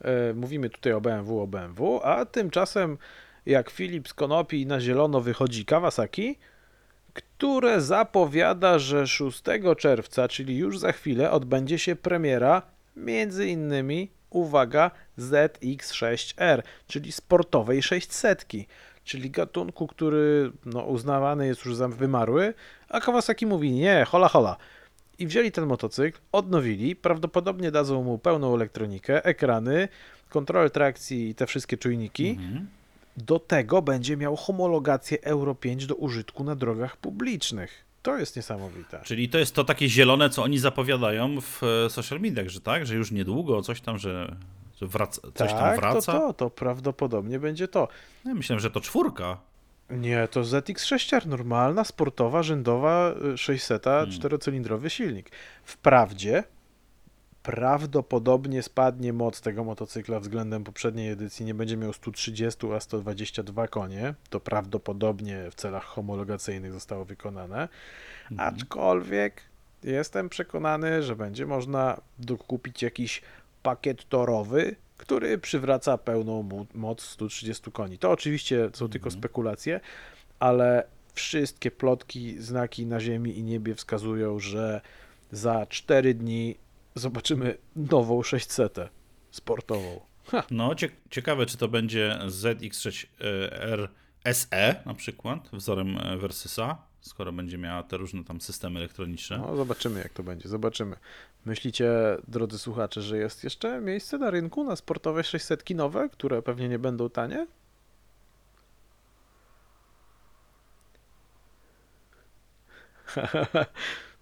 e, 0.00 0.34
mówimy 0.34 0.70
tutaj 0.70 0.92
o 0.92 1.00
BMW, 1.00 1.40
o 1.40 1.46
BMW, 1.46 2.00
a 2.04 2.24
tymczasem 2.24 2.98
jak 3.46 3.70
Filip 3.70 4.08
z 4.08 4.14
Konopi 4.14 4.66
na 4.66 4.80
zielono 4.80 5.20
wychodzi 5.20 5.64
Kawasaki, 5.64 6.38
które 7.12 7.80
zapowiada, 7.80 8.78
że 8.78 9.06
6 9.06 9.42
czerwca, 9.78 10.28
czyli 10.28 10.56
już 10.56 10.78
za 10.78 10.92
chwilę, 10.92 11.30
odbędzie 11.30 11.78
się 11.78 11.96
premiera 11.96 12.62
między 12.96 13.46
innymi, 13.46 14.10
uwaga, 14.30 14.90
ZX6R, 15.18 16.62
czyli 16.86 17.12
sportowej 17.12 17.82
600, 17.82 18.46
czyli 19.04 19.30
gatunku, 19.30 19.86
który 19.86 20.52
no, 20.64 20.82
uznawany 20.82 21.46
jest 21.46 21.64
już 21.64 21.76
za 21.76 21.88
wymarły, 21.88 22.54
a 22.88 23.00
Kawasaki 23.00 23.46
mówi 23.46 23.72
nie, 23.72 24.04
hola 24.08 24.28
hola. 24.28 24.56
I 25.18 25.26
wzięli 25.26 25.52
ten 25.52 25.66
motocykl, 25.66 26.18
odnowili, 26.32 26.96
prawdopodobnie 26.96 27.70
dadzą 27.70 28.02
mu 28.02 28.18
pełną 28.18 28.54
elektronikę, 28.54 29.24
ekrany, 29.24 29.88
kontrolę 30.28 30.70
trakcji 30.70 31.28
i 31.28 31.34
te 31.34 31.46
wszystkie 31.46 31.76
czujniki. 31.76 32.28
Mhm. 32.28 32.66
Do 33.16 33.38
tego 33.38 33.82
będzie 33.82 34.16
miał 34.16 34.36
homologację 34.36 35.18
Euro 35.22 35.54
5 35.54 35.86
do 35.86 35.94
użytku 35.94 36.44
na 36.44 36.56
drogach 36.56 36.96
publicznych. 36.96 37.84
To 38.02 38.18
jest 38.18 38.36
niesamowite. 38.36 39.00
Czyli 39.04 39.28
to 39.28 39.38
jest 39.38 39.54
to 39.54 39.64
takie 39.64 39.88
zielone, 39.88 40.30
co 40.30 40.42
oni 40.42 40.58
zapowiadają 40.58 41.40
w 41.40 41.62
e, 41.62 41.90
social 41.90 42.20
mediach, 42.20 42.48
że 42.48 42.60
tak, 42.60 42.86
że 42.86 42.94
już 42.94 43.10
niedługo 43.10 43.62
coś 43.62 43.80
tam, 43.80 43.98
że, 43.98 44.36
że 44.80 44.86
wraca, 44.86 45.20
coś 45.34 45.50
tam 45.50 45.58
tak, 45.58 45.80
wraca. 45.80 46.12
to 46.12 46.18
to, 46.18 46.32
to 46.32 46.50
prawdopodobnie 46.50 47.38
będzie 47.38 47.68
to. 47.68 47.88
Ja 48.24 48.34
myślałem, 48.34 48.60
że 48.60 48.70
to 48.70 48.80
czwórka. 48.80 49.38
Nie, 49.90 50.28
to 50.28 50.40
ZX6R, 50.42 51.26
normalna, 51.26 51.84
sportowa, 51.84 52.42
rzędowa, 52.42 53.14
y, 53.34 53.38
600, 53.38 53.84
Hmm. 53.84 54.10
czterocylindrowy 54.12 54.90
silnik. 54.90 55.30
Wprawdzie 55.64 56.44
prawdopodobnie 57.42 58.62
spadnie 58.62 59.12
moc 59.12 59.40
tego 59.40 59.64
motocykla 59.64 60.20
względem 60.20 60.64
poprzedniej 60.64 61.10
edycji, 61.10 61.46
nie 61.46 61.54
będzie 61.54 61.76
miał 61.76 61.92
130, 61.92 62.72
a 62.72 62.80
122 62.80 63.68
konie. 63.68 64.14
To 64.30 64.40
prawdopodobnie 64.40 65.50
w 65.50 65.54
celach 65.54 65.84
homologacyjnych 65.84 66.72
zostało 66.72 67.04
wykonane. 67.04 67.68
Mhm. 68.30 68.54
Aczkolwiek 68.54 69.42
jestem 69.84 70.28
przekonany, 70.28 71.02
że 71.02 71.16
będzie 71.16 71.46
można 71.46 72.00
dokupić 72.18 72.82
jakiś 72.82 73.22
pakiet 73.62 74.08
torowy, 74.08 74.76
który 74.98 75.38
przywraca 75.38 75.98
pełną 75.98 76.48
moc 76.74 77.02
130 77.02 77.72
koni. 77.72 77.98
To 77.98 78.10
oczywiście 78.10 78.70
są 78.74 78.88
tylko 78.88 79.06
Mhm. 79.08 79.20
spekulacje, 79.20 79.80
ale 80.38 80.84
wszystkie 81.14 81.70
plotki, 81.70 82.42
znaki 82.42 82.86
na 82.86 83.00
ziemi 83.00 83.38
i 83.38 83.42
niebie 83.42 83.74
wskazują, 83.74 84.38
że 84.38 84.80
za 85.32 85.66
4 85.66 86.14
dni 86.14 86.56
zobaczymy 86.94 87.58
nową 87.76 88.22
600 88.22 88.76
sportową. 89.30 90.00
Ha, 90.26 90.42
No, 90.50 90.74
cie, 90.74 90.88
ciekawe, 91.10 91.46
czy 91.46 91.56
to 91.56 91.68
będzie 91.68 92.18
ZX6R 92.26 93.88
SE 94.32 94.74
na 94.86 94.94
przykład, 94.94 95.48
wzorem 95.52 95.96
e, 95.98 96.16
Versusa, 96.16 96.76
skoro 97.00 97.32
będzie 97.32 97.58
miała 97.58 97.82
te 97.82 97.96
różne 97.96 98.24
tam 98.24 98.40
systemy 98.40 98.78
elektroniczne. 98.78 99.38
no 99.38 99.56
zobaczymy 99.56 100.00
jak 100.00 100.12
to 100.12 100.22
będzie, 100.22 100.48
zobaczymy. 100.48 100.96
Myślicie, 101.44 101.90
drodzy 102.28 102.58
słuchacze, 102.58 103.02
że 103.02 103.18
jest 103.18 103.44
jeszcze 103.44 103.80
miejsce 103.80 104.18
na 104.18 104.30
rynku 104.30 104.64
na 104.64 104.76
sportowe 104.76 105.24
600 105.24 105.70
nowe, 105.70 106.08
które 106.08 106.42
pewnie 106.42 106.68
nie 106.68 106.78
będą 106.78 107.10
tanie? 107.10 107.46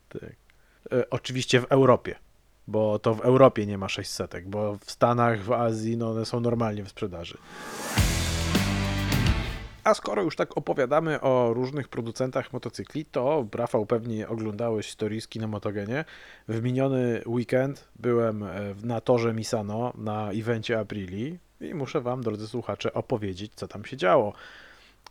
tak. 0.08 0.36
E, 0.92 1.10
oczywiście 1.10 1.60
w 1.60 1.64
Europie, 1.64 2.14
bo 2.66 2.98
to 2.98 3.14
w 3.14 3.20
Europie 3.20 3.66
nie 3.66 3.78
ma 3.78 3.88
600, 3.88 4.34
bo 4.46 4.78
w 4.78 4.90
Stanach, 4.90 5.42
w 5.42 5.52
Azji 5.52 5.96
no 5.96 6.10
one 6.10 6.24
są 6.24 6.40
normalnie 6.40 6.84
w 6.84 6.88
sprzedaży. 6.88 7.38
A 9.86 9.94
skoro 9.94 10.22
już 10.22 10.36
tak 10.36 10.56
opowiadamy 10.56 11.20
o 11.20 11.54
różnych 11.54 11.88
producentach 11.88 12.52
motocykli, 12.52 13.04
to 13.04 13.46
Rafał 13.54 13.86
pewnie 13.86 14.28
oglądałeś 14.28 14.90
storiski 14.90 15.38
na 15.38 15.46
motogenie. 15.46 16.04
W 16.48 16.62
miniony 16.62 17.22
weekend 17.26 17.88
byłem 17.96 18.42
e, 18.42 18.74
na 18.82 19.00
torze 19.00 19.34
Misano 19.34 19.92
na 19.98 20.30
evencie 20.32 20.78
Aprili 20.78 21.38
i 21.60 21.74
muszę 21.74 22.00
wam, 22.00 22.22
drodzy 22.22 22.48
słuchacze, 22.48 22.94
opowiedzieć, 22.94 23.52
co 23.54 23.68
tam 23.68 23.84
się 23.84 23.96
działo. 23.96 24.32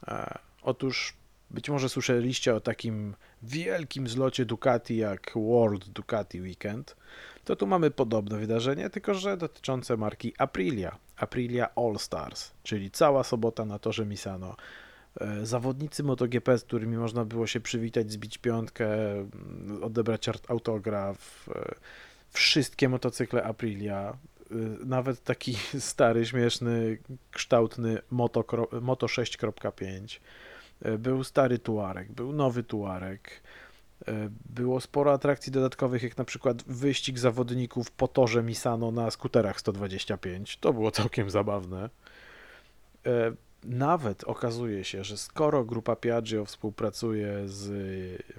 E, 0.08 0.40
Otóż 0.64 1.14
być 1.52 1.70
może 1.70 1.90
słyszeliście 1.90 2.56
o 2.56 2.60
takim 2.60 3.16
wielkim 3.44 4.08
zlocie 4.08 4.46
Ducati 4.46 4.98
jak 4.98 5.32
World 5.36 5.90
Ducati 5.90 6.42
Weekend. 6.42 6.96
To 7.46 7.56
tu 7.56 7.68
mamy 7.68 7.92
podobne 7.92 8.38
wydarzenie, 8.38 8.90
tylko 8.90 9.14
że 9.14 9.38
dotyczące 9.38 9.98
marki 9.98 10.34
Aprilia. 10.38 10.98
Aprilia 11.18 11.70
All 11.76 12.00
Stars, 12.00 12.52
czyli 12.64 12.92
cała 12.92 13.24
sobota 13.24 13.66
na 13.66 13.80
torze 13.80 14.06
Misano. 14.06 14.56
E, 15.22 15.46
Zawodnicy 15.46 16.04
MotoGP, 16.04 16.58
z 16.58 16.64
którymi 16.64 16.98
można 16.98 17.26
było 17.26 17.48
się 17.48 17.60
przywitać, 17.60 18.12
zbić 18.12 18.38
piątkę, 18.38 19.12
mm, 19.12 19.84
odebrać 19.84 20.30
autograf, 20.48 21.50
e, 21.56 21.76
wszystkie 22.30 22.90
motocykle 22.90 23.44
Aprilia, 23.44 24.14
e, 24.52 24.56
nawet 24.86 25.24
taki 25.24 25.58
stary, 25.80 26.26
śmieszny, 26.26 26.98
kształtny 27.32 28.02
Moto, 28.12 28.44
Moto 28.82 29.08
6.5. 29.08 30.20
E, 30.82 30.98
Był 30.98 31.24
stary 31.24 31.60
Tuareg, 31.60 32.12
był 32.12 32.34
nowy 32.34 32.64
Tuareg. 32.64 33.42
Było 34.46 34.82
sporo 34.82 35.14
atrakcji 35.14 35.52
dodatkowych, 35.52 36.04
jak 36.04 36.18
na 36.18 36.26
przykład 36.26 36.64
wyścig 36.64 37.20
zawodników 37.20 37.92
po 37.92 38.08
torze 38.08 38.44
Misano 38.44 38.92
na 38.92 39.12
skuterach 39.12 39.60
125. 39.60 40.58
To 40.58 40.74
było 40.74 40.92
całkiem 40.92 41.30
zabawne. 41.30 41.90
E, 43.06 43.32
Nawet 43.64 44.24
okazuje 44.24 44.84
się, 44.84 45.04
że 45.04 45.18
skoro 45.18 45.64
grupa 45.64 45.96
Piaggio 45.96 46.46
współpracuje 46.46 47.42
z 47.46 47.72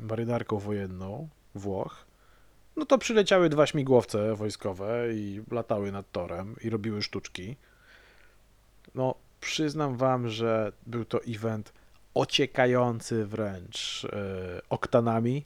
marynarką 0.03 0.59
wojenną 0.59 1.29
Włoch, 1.55 2.07
no 2.77 2.87
to 2.87 2.99
przyleciały 2.99 3.49
dwa 3.49 3.67
śmigłowce 3.67 4.35
wojskowe 4.35 5.15
i 5.15 5.43
latały 5.51 5.93
nad 5.93 6.13
torem 6.13 6.57
i 6.65 6.71
robiły 6.71 7.03
sztuczki. 7.03 7.57
No, 8.95 9.15
przyznam 9.41 9.97
wam, 9.97 10.29
że 10.29 10.73
był 10.87 11.05
to 11.05 11.21
event 11.25 11.73
ociekający 12.17 13.27
wręcz 13.27 14.05
e, 14.05 14.61
oktanami 14.69 15.45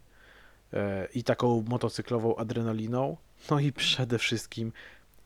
e, 0.72 1.08
i 1.14 1.24
taką 1.24 1.64
motocyklową 1.68 2.36
adrenaliną, 2.36 3.16
no 3.50 3.60
i 3.60 3.72
przede 3.72 4.18
wszystkim 4.18 4.72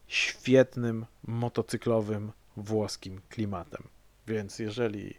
świetnym 0.06 1.06
motocyklowym 1.26 2.32
włoskim 2.56 3.20
klimatem. 3.28 3.82
Więc 4.26 4.58
jeżeli 4.58 5.14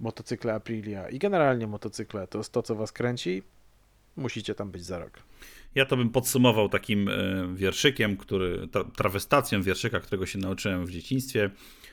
motocykle 0.00 0.54
Aprilia 0.54 1.08
i 1.08 1.18
generalnie 1.18 1.66
motocykle 1.66 2.26
to 2.26 2.38
jest 2.38 2.52
to, 2.52 2.62
co 2.62 2.74
was 2.74 2.92
kręci, 2.92 3.42
musicie 4.16 4.54
tam 4.54 4.70
być 4.70 4.84
za 4.84 4.98
rok. 4.98 5.18
Ja 5.74 5.86
to 5.86 5.96
bym 5.96 6.10
podsumował 6.10 6.68
takim 6.68 7.08
e, 7.08 7.12
wierszykiem, 7.54 8.16
który, 8.16 8.68
tra 8.68 8.84
trawestacją 8.84 9.62
wierszyka, 9.62 10.00
którego 10.00 10.26
się 10.26 10.38
nauczyłem 10.38 10.86
w 10.86 10.90
dzieciństwie. 10.90 11.50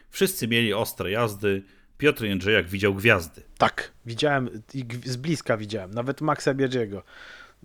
Wszyscy 0.09 0.47
mieli 0.47 0.73
ostre 0.73 1.11
jazdy, 1.11 1.63
Piotr 2.01 2.23
Jędrzejak 2.23 2.67
widział 2.67 2.95
gwiazdy. 2.95 3.41
Tak, 3.57 3.91
widziałem 4.05 4.49
i 4.73 4.85
z 5.05 5.17
bliska 5.17 5.57
widziałem, 5.57 5.93
nawet 5.93 6.21
Maxa 6.21 6.53
Biedziego. 6.53 7.03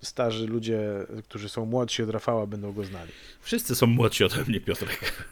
Starzy 0.03 0.47
ludzie, 0.47 0.81
którzy 1.25 1.49
są 1.49 1.67
młodsi 1.67 2.03
od 2.03 2.11
Rafała, 2.11 2.47
będą 2.47 2.73
go 2.73 2.85
znali. 2.85 3.13
Wszyscy 3.41 3.75
są 3.75 3.87
młodsi 3.87 4.25
ode 4.25 4.45
mnie, 4.49 4.61
Piotrek. 4.61 5.29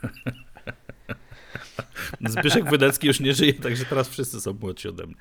Zbyszek 2.20 2.70
Wydecki 2.70 3.06
już 3.06 3.20
nie 3.20 3.34
żyje, 3.34 3.54
także 3.54 3.84
teraz 3.84 4.08
wszyscy 4.08 4.40
są 4.40 4.52
młodsi 4.52 4.88
ode 4.88 5.06
mnie. 5.06 5.16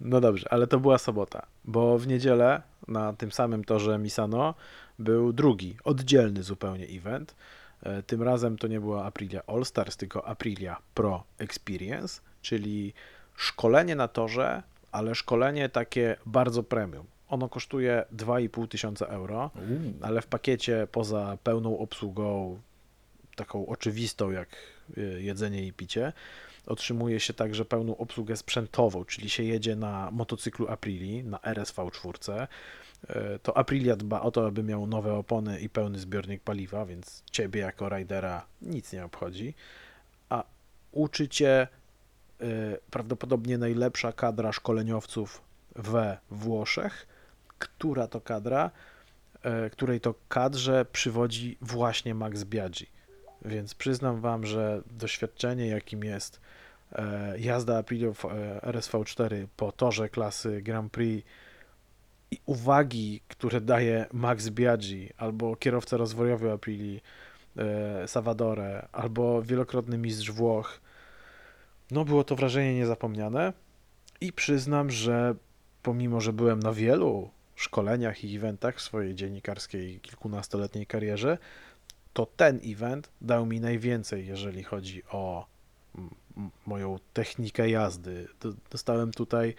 No 0.00 0.20
dobrze, 0.20 0.52
ale 0.52 0.66
to 0.66 0.80
była 0.80 0.98
sobota, 0.98 1.46
bo 1.64 1.98
w 1.98 2.06
niedzielę 2.06 2.62
na 2.88 3.12
tym 3.12 3.32
samym 3.32 3.64
torze 3.64 3.98
Misano 3.98 4.54
był 4.98 5.32
drugi, 5.32 5.76
oddzielny 5.84 6.42
zupełnie 6.42 6.86
event. 6.86 7.36
E, 7.86 8.02
Tym 8.02 8.22
razem 8.22 8.58
to 8.58 8.66
nie 8.66 8.80
była 8.80 9.04
Aprilia 9.04 9.42
All 9.46 9.64
Stars, 9.64 9.96
tylko 9.96 10.26
Aprilia 10.28 10.76
Pro 10.94 11.24
Experience, 11.38 12.20
czyli 12.42 12.92
szkolenie 13.36 13.96
na 13.96 14.08
torze, 14.08 14.62
ale 14.92 15.14
szkolenie 15.14 15.68
takie 15.68 16.16
bardzo 16.26 16.62
premium. 16.62 17.06
Ono 17.28 17.48
kosztuje 17.48 18.04
2,5 18.16 18.68
tysiąca 18.68 19.06
euro, 19.06 19.50
ale 20.02 20.22
w 20.22 20.26
pakiecie 20.26 20.86
poza 20.92 21.38
pełną 21.44 21.78
obsługą, 21.78 22.58
taką 23.36 23.66
oczywistą 23.66 24.30
jak 24.30 24.48
y, 24.98 25.22
jedzenie 25.22 25.66
i 25.66 25.72
picie, 25.72 26.12
otrzymuje 26.66 27.20
się 27.20 27.34
także 27.34 27.64
pełną 27.64 27.96
obsługę 27.96 28.36
sprzętową, 28.36 29.04
czyli 29.04 29.30
się 29.30 29.42
jedzie 29.42 29.76
na 29.76 30.10
motocyklu 30.12 30.68
Aprilii, 30.68 31.24
na 31.24 31.38
RSV4. 31.38 32.46
E, 33.08 33.38
To 33.38 33.56
Aprilia 33.56 33.96
dba 33.96 34.20
o 34.20 34.30
to, 34.30 34.46
aby 34.46 34.62
miał 34.62 34.86
nowe 34.86 35.14
opony 35.14 35.60
i 35.60 35.68
pełny 35.68 35.98
zbiornik 35.98 36.42
paliwa, 36.42 36.86
więc 36.86 37.22
ciebie 37.30 37.60
jako 37.60 37.88
rajdera 37.88 38.46
nic 38.62 38.92
nie 38.92 39.04
obchodzi. 39.04 39.54
A 40.28 40.44
uczy 40.92 41.28
cię 41.28 41.68
y, 42.42 42.78
prawdopodobnie 42.90 43.58
najlepsza 43.58 44.12
kadra 44.12 44.52
szkoleniowców 44.52 45.42
we 45.76 46.18
Włoszech, 46.30 47.06
która 47.58 48.06
to 48.06 48.20
kadra, 48.20 48.70
e, 49.42 49.70
której 49.70 50.00
to 50.00 50.14
kadrze 50.28 50.84
przywodzi 50.84 51.58
właśnie 51.60 52.14
Max 52.14 52.44
Biaggi. 52.44 52.86
Więc 53.44 53.74
przyznam 53.74 54.20
wam, 54.20 54.46
że 54.46 54.82
doświadczenie, 54.90 55.66
jakim 55.66 56.04
jest 56.04 56.40
e, 56.92 57.38
jazda 57.38 57.78
e, 57.78 57.82
RSV4 57.82 59.46
po 59.56 59.72
torze 59.72 60.08
klasy 60.08 60.62
Grand 60.62 60.92
Prix 60.92 61.28
uwagi, 62.46 63.20
które 63.28 63.60
daje 63.60 64.06
Max 64.12 64.48
Biaggi 64.48 65.08
albo 65.16 65.56
kierowca 65.56 65.96
rozwojowy 65.96 66.52
Aprilii 66.52 67.02
e, 67.56 68.08
Salvadore, 68.08 68.88
albo 68.92 69.42
wielokrotny 69.42 69.98
mistrz 69.98 70.30
Włoch, 70.30 70.80
no 71.90 72.04
było 72.04 72.24
to 72.24 72.36
wrażenie 72.36 72.74
niezapomniane 72.74 73.52
i 74.20 74.32
przyznam, 74.32 74.90
że 74.90 75.34
pomimo, 75.82 76.20
że 76.20 76.32
byłem 76.32 76.60
na 76.60 76.72
wielu 76.72 77.30
szkoleniach 77.56 78.24
i 78.24 78.36
eventach 78.36 78.76
w 78.76 78.80
swojej 78.82 79.14
dziennikarskiej 79.14 80.00
kilkunastoletniej 80.00 80.86
karierze, 80.86 81.38
to 82.12 82.26
ten 82.36 82.60
event 82.64 83.10
dał 83.20 83.46
mi 83.46 83.60
najwięcej, 83.60 84.26
jeżeli 84.26 84.62
chodzi 84.62 85.02
o 85.10 85.46
moją 86.66 86.98
technikę 87.12 87.70
jazdy. 87.70 88.28
Do- 88.40 88.52
Dostałem 88.70 89.12
tutaj 89.12 89.54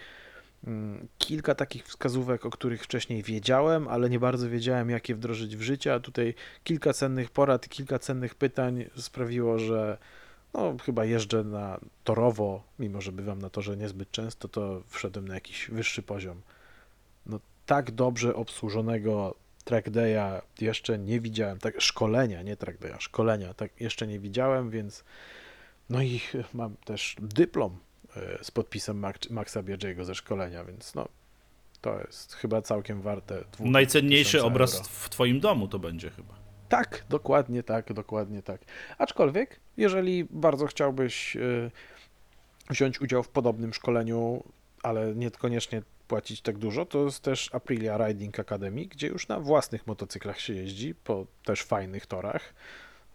kilka 1.18 1.54
takich 1.54 1.84
wskazówek, 1.84 2.46
o 2.46 2.50
których 2.50 2.84
wcześniej 2.84 3.22
wiedziałem, 3.22 3.88
ale 3.88 4.10
nie 4.10 4.18
bardzo 4.18 4.50
wiedziałem, 4.50 4.90
jak 4.90 5.08
je 5.08 5.14
wdrożyć 5.14 5.56
w 5.56 5.62
życie, 5.62 5.94
a 5.94 6.00
tutaj 6.00 6.34
kilka 6.64 6.92
cennych 6.92 7.30
porad 7.30 7.68
kilka 7.68 7.98
cennych 7.98 8.34
pytań 8.34 8.84
sprawiło, 8.96 9.58
że 9.58 9.98
no, 10.54 10.76
chyba 10.84 11.04
jeżdżę 11.04 11.44
na 11.44 11.80
torowo, 12.04 12.62
mimo 12.78 13.00
że 13.00 13.12
bywam 13.12 13.38
na 13.42 13.50
torze 13.50 13.76
niezbyt 13.76 14.10
często, 14.10 14.48
to 14.48 14.82
wszedłem 14.88 15.28
na 15.28 15.34
jakiś 15.34 15.70
wyższy 15.70 16.02
poziom. 16.02 16.42
No, 17.26 17.40
tak 17.66 17.90
dobrze 17.90 18.34
obsłużonego 18.34 19.34
track 19.64 19.88
day'a 19.88 20.40
jeszcze 20.60 20.98
nie 20.98 21.20
widziałem, 21.20 21.58
tak 21.58 21.80
szkolenia, 21.80 22.42
nie 22.42 22.56
track 22.56 22.80
day'a, 22.80 22.96
szkolenia, 22.98 23.54
tak 23.54 23.80
jeszcze 23.80 24.06
nie 24.06 24.18
widziałem, 24.18 24.70
więc 24.70 25.04
no 25.90 26.02
i 26.02 26.20
mam 26.54 26.76
też 26.76 27.16
dyplom 27.20 27.78
z 28.42 28.50
podpisem 28.50 29.00
Max- 29.00 29.30
Maxa 29.30 29.62
Biaggiego 29.62 30.04
ze 30.04 30.14
szkolenia, 30.14 30.64
więc 30.64 30.94
no 30.94 31.08
to 31.80 32.00
jest 32.00 32.34
chyba 32.34 32.62
całkiem 32.62 33.02
warte 33.02 33.44
Najcenniejszy 33.60 34.42
obraz 34.42 34.74
euro. 34.74 34.84
w 34.84 35.10
twoim 35.10 35.40
domu 35.40 35.68
to 35.68 35.78
będzie 35.78 36.10
chyba. 36.10 36.34
Tak, 36.68 37.04
dokładnie 37.08 37.62
tak, 37.62 37.92
dokładnie 37.92 38.42
tak. 38.42 38.60
Aczkolwiek, 38.98 39.60
jeżeli 39.76 40.24
bardzo 40.24 40.66
chciałbyś 40.66 41.36
y, 41.36 41.70
wziąć 42.70 43.00
udział 43.00 43.22
w 43.22 43.28
podobnym 43.28 43.74
szkoleniu, 43.74 44.44
ale 44.82 45.14
niekoniecznie 45.14 45.82
płacić 46.08 46.40
tak 46.40 46.58
dużo, 46.58 46.86
to 46.86 47.04
jest 47.04 47.22
też 47.22 47.54
Aprilia 47.54 48.06
Riding 48.06 48.38
Academy, 48.40 48.84
gdzie 48.86 49.06
już 49.06 49.28
na 49.28 49.40
własnych 49.40 49.86
motocyklach 49.86 50.40
się 50.40 50.54
jeździ, 50.54 50.94
po 50.94 51.26
też 51.44 51.62
fajnych 51.62 52.06
torach. 52.06 52.54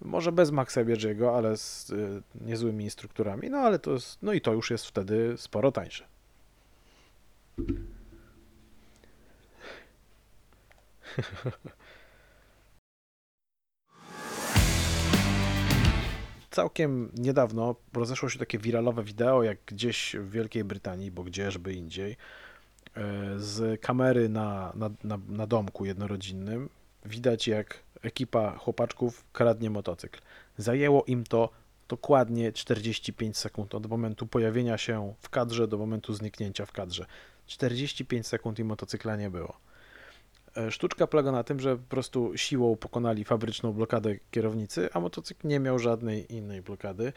Może 0.04 0.32
bez 0.32 0.52
Maxa 0.52 0.84
Biaggiego, 0.84 1.38
ale 1.38 1.58
z 1.58 1.90
y, 1.90 2.22
niezłymi 2.42 2.84
instruktorami, 2.84 3.50
no 3.50 3.58
ale 3.58 3.80
to 3.80 3.92
jest, 3.92 4.18
no 4.22 4.34
i 4.34 4.42
to 4.42 4.54
już 4.54 4.72
jest 4.72 4.86
wtedy 4.86 5.34
sporo 5.38 5.72
tańsze. 5.72 6.06
Całkiem 16.52 17.12
niedawno 17.18 17.76
rozeszło 17.94 18.30
się 18.30 18.40
takie 18.40 18.60
wiralowe 18.60 19.04
wideo, 19.04 19.44
jak 19.44 19.58
gdzieś 19.66 20.16
w 20.20 20.30
Wielkiej 20.30 20.64
Brytanii, 20.64 21.12
bo 21.12 21.24
gdzieżby 21.24 21.74
indziej, 21.74 22.12
e, 22.12 22.16
z 23.38 23.82
kamery 23.82 24.30
na, 24.30 24.74
na, 24.76 24.90
na, 25.04 25.20
na 25.28 25.48
domku 25.48 25.86
jednorodzinnym 25.86 26.70
widać, 27.06 27.48
jak 27.48 27.80
ekipa 28.02 28.58
chłopaczków 28.58 29.26
kradnie 29.34 29.70
motocykl. 29.70 30.20
Zajęło 30.58 31.04
im 31.04 31.24
to 31.24 31.50
dokładnie 31.88 32.52
45 32.52 33.38
sekund 33.38 33.76
od 33.76 33.88
momentu 33.88 34.28
pojawienia 34.28 34.78
się 34.78 35.14
w 35.20 35.30
kadrze 35.30 35.68
do 35.68 35.78
momentu 35.78 36.14
zniknięcia 36.14 36.66
w 36.66 36.72
kadrze. 36.72 37.06
45 37.48 38.28
sekund 38.28 38.60
i 38.60 38.64
motocykla 38.64 39.16
nie 39.16 39.30
było. 39.30 39.58
E, 40.58 40.72
Sztuczka 40.72 41.08
polega 41.08 41.32
na 41.32 41.44
tym, 41.44 41.60
że 41.60 41.78
po 41.78 41.90
prostu 41.90 42.32
siłą 42.36 42.76
pokonali 42.76 43.24
fabryczną 43.24 43.74
blokadę 43.74 44.16
kierownicy, 44.32 44.90
a 44.94 45.00
motocykl 45.00 45.48
nie 45.48 45.60
miał 45.60 45.80
żadnej 45.80 46.34
innej 46.34 46.62
blokady. 46.62 47.14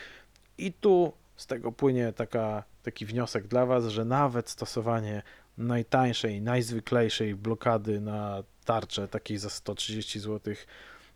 I 0.59 0.73
tu 0.73 1.13
z 1.37 1.47
tego 1.47 1.73
płynie 1.73 2.13
taka, 2.13 2.65
taki 2.83 3.07
wniosek 3.07 3.47
dla 3.47 3.67
Was, 3.67 3.87
że 3.87 4.05
nawet 4.05 4.51
stosowanie 4.51 5.23
najtańszej, 5.59 6.41
najzwyklejszej 6.41 7.35
blokady 7.35 8.01
na 8.01 8.43
tarczę, 8.65 9.09
takiej 9.09 9.39
za 9.39 9.51
130 9.51 10.21
zł, 10.21 10.55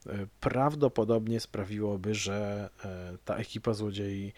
e, 0.07 0.27
prawdopodobnie 0.41 1.41
sprawiłoby, 1.41 2.15
że 2.15 2.71
e, 2.85 3.17
ta 3.25 3.37
ekipa 3.37 3.75
złodziei 3.75 4.33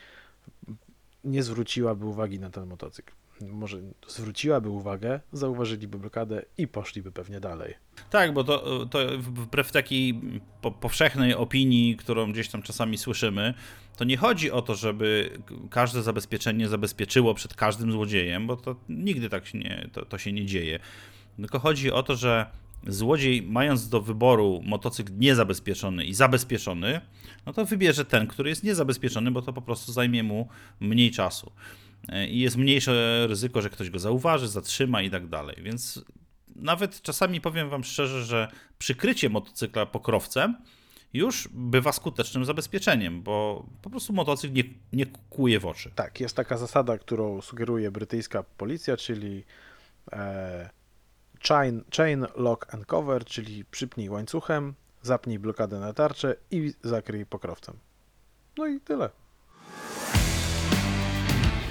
nie 1.24 1.42
zwróciłaby 1.42 2.06
uwagi 2.06 2.40
na 2.40 2.50
ten 2.50 2.66
motocykl. 2.66 3.12
Może 3.40 3.78
zwróciłaby 4.08 4.68
uwagę, 4.68 5.20
zauważyliby 5.32 5.98
blokadę 5.98 6.42
i 6.58 6.68
poszliby 6.68 7.12
pewnie 7.12 7.40
dalej. 7.40 7.74
Tak, 8.10 8.34
bo 8.34 8.44
to, 8.44 8.86
to 8.86 8.98
wbrew 9.18 9.72
takiej 9.72 10.20
po, 10.60 10.70
powszechnej 10.70 11.34
opinii, 11.34 11.96
którą 11.96 12.32
gdzieś 12.32 12.48
tam 12.48 12.62
czasami 12.62 12.98
słyszymy, 12.98 13.54
to 13.96 14.04
nie 14.04 14.16
chodzi 14.16 14.50
o 14.50 14.62
to, 14.62 14.74
żeby 14.74 15.30
każde 15.70 16.02
zabezpieczenie 16.02 16.68
zabezpieczyło 16.68 17.34
przed 17.34 17.54
każdym 17.54 17.92
złodziejem, 17.92 18.46
bo 18.46 18.56
to 18.56 18.76
nigdy 18.88 19.28
tak 19.28 19.46
się 19.46 19.58
nie, 19.58 19.88
to, 19.92 20.04
to 20.04 20.18
się 20.18 20.32
nie 20.32 20.46
dzieje. 20.46 20.78
Tylko 21.36 21.58
chodzi 21.58 21.92
o 21.92 22.02
to, 22.02 22.16
że 22.16 22.46
złodziej, 22.86 23.42
mając 23.42 23.88
do 23.88 24.00
wyboru 24.00 24.60
motocykl 24.64 25.12
niezabezpieczony 25.18 26.04
i 26.04 26.14
zabezpieczony, 26.14 27.00
no 27.46 27.52
to 27.52 27.64
wybierze 27.64 28.04
ten, 28.04 28.26
który 28.26 28.50
jest 28.50 28.64
niezabezpieczony, 28.64 29.30
bo 29.30 29.42
to 29.42 29.52
po 29.52 29.62
prostu 29.62 29.92
zajmie 29.92 30.22
mu 30.22 30.48
mniej 30.80 31.10
czasu. 31.10 31.52
I 32.28 32.40
jest 32.40 32.56
mniejsze 32.56 33.26
ryzyko, 33.26 33.62
że 33.62 33.70
ktoś 33.70 33.90
go 33.90 33.98
zauważy, 33.98 34.48
zatrzyma 34.48 35.02
i 35.02 35.10
tak 35.10 35.26
dalej. 35.26 35.56
Więc 35.62 36.04
nawet 36.56 37.02
czasami 37.02 37.40
powiem 37.40 37.70
Wam 37.70 37.84
szczerze, 37.84 38.24
że 38.24 38.48
przykrycie 38.78 39.28
motocykla 39.28 39.86
pokrowcem 39.86 40.56
już 41.12 41.48
bywa 41.52 41.92
skutecznym 41.92 42.44
zabezpieczeniem, 42.44 43.22
bo 43.22 43.66
po 43.82 43.90
prostu 43.90 44.12
motocykl 44.12 44.54
nie, 44.54 44.64
nie 44.92 45.06
kuje 45.30 45.60
w 45.60 45.66
oczy. 45.66 45.90
Tak, 45.94 46.20
jest 46.20 46.36
taka 46.36 46.58
zasada, 46.58 46.98
którą 46.98 47.40
sugeruje 47.40 47.90
brytyjska 47.90 48.42
policja, 48.42 48.96
czyli 48.96 49.44
e, 50.12 50.70
chain, 51.48 51.84
chain 51.96 52.26
lock 52.36 52.74
and 52.74 52.86
cover, 52.86 53.24
czyli 53.24 53.64
przypnij 53.64 54.10
łańcuchem, 54.10 54.74
zapnij 55.02 55.38
blokadę 55.38 55.80
na 55.80 55.92
tarczę 55.92 56.36
i 56.50 56.74
zakryj 56.82 57.26
pokrowcem. 57.26 57.76
No 58.58 58.66
i 58.66 58.80
tyle. 58.80 59.10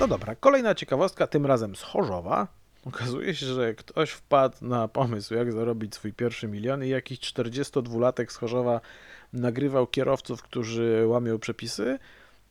No 0.01 0.07
dobra, 0.07 0.35
kolejna 0.35 0.75
ciekawostka, 0.75 1.27
tym 1.27 1.45
razem 1.45 1.75
z 1.75 1.81
Chorzowa. 1.81 2.47
Okazuje 2.85 3.35
się, 3.35 3.45
że 3.45 3.73
ktoś 3.73 4.11
wpadł 4.11 4.57
na 4.61 4.87
pomysł, 4.87 5.33
jak 5.33 5.53
zarobić 5.53 5.95
swój 5.95 6.13
pierwszy 6.13 6.47
milion 6.47 6.83
i 6.83 6.89
jakiś 6.89 7.19
42-latek 7.19 8.31
z 8.31 8.35
Chorzowa 8.35 8.81
nagrywał 9.33 9.87
kierowców, 9.87 10.43
którzy 10.43 11.03
łamią 11.07 11.39
przepisy, 11.39 11.99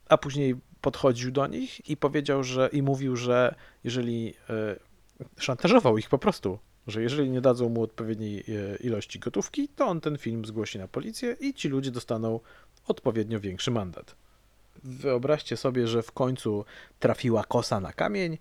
a 0.09 0.19
później 0.19 0.55
podchodził 0.81 1.31
do 1.31 1.47
nich 1.47 1.91
i 1.91 1.97
powiedział, 1.97 2.45
że 2.45 2.71
i 2.73 2.83
mówił, 2.83 3.17
że 3.17 3.55
jeżeli 3.85 4.35
e, 4.51 4.77
szantażował 5.39 5.99
ich 5.99 6.09
po 6.09 6.19
prostu, 6.19 6.59
że 6.87 7.03
jeżeli 7.03 7.31
nie 7.31 7.41
dadzą 7.41 7.69
mu 7.69 7.83
odpowiedniej 7.83 8.39
e, 8.39 8.77
ilości 8.77 9.19
gotówki, 9.19 9.69
to 9.69 9.87
on 9.87 10.01
ten 10.01 10.19
film 10.19 10.45
zgłosi 10.45 10.79
na 10.79 10.89
policję 10.89 11.37
i 11.41 11.55
ci 11.55 11.69
ludzie 11.69 11.91
dostaną 11.91 12.41
odpowiednio 12.87 13.41
większy 13.41 13.71
mandat. 13.71 14.17
Wyobraźcie 14.85 15.57
sobie, 15.57 15.87
że 15.87 16.03
w 16.03 16.13
końcu 16.13 16.65
trafiła 16.99 17.45
kosa 17.45 17.81
na 17.81 17.93
kamień 17.93 18.39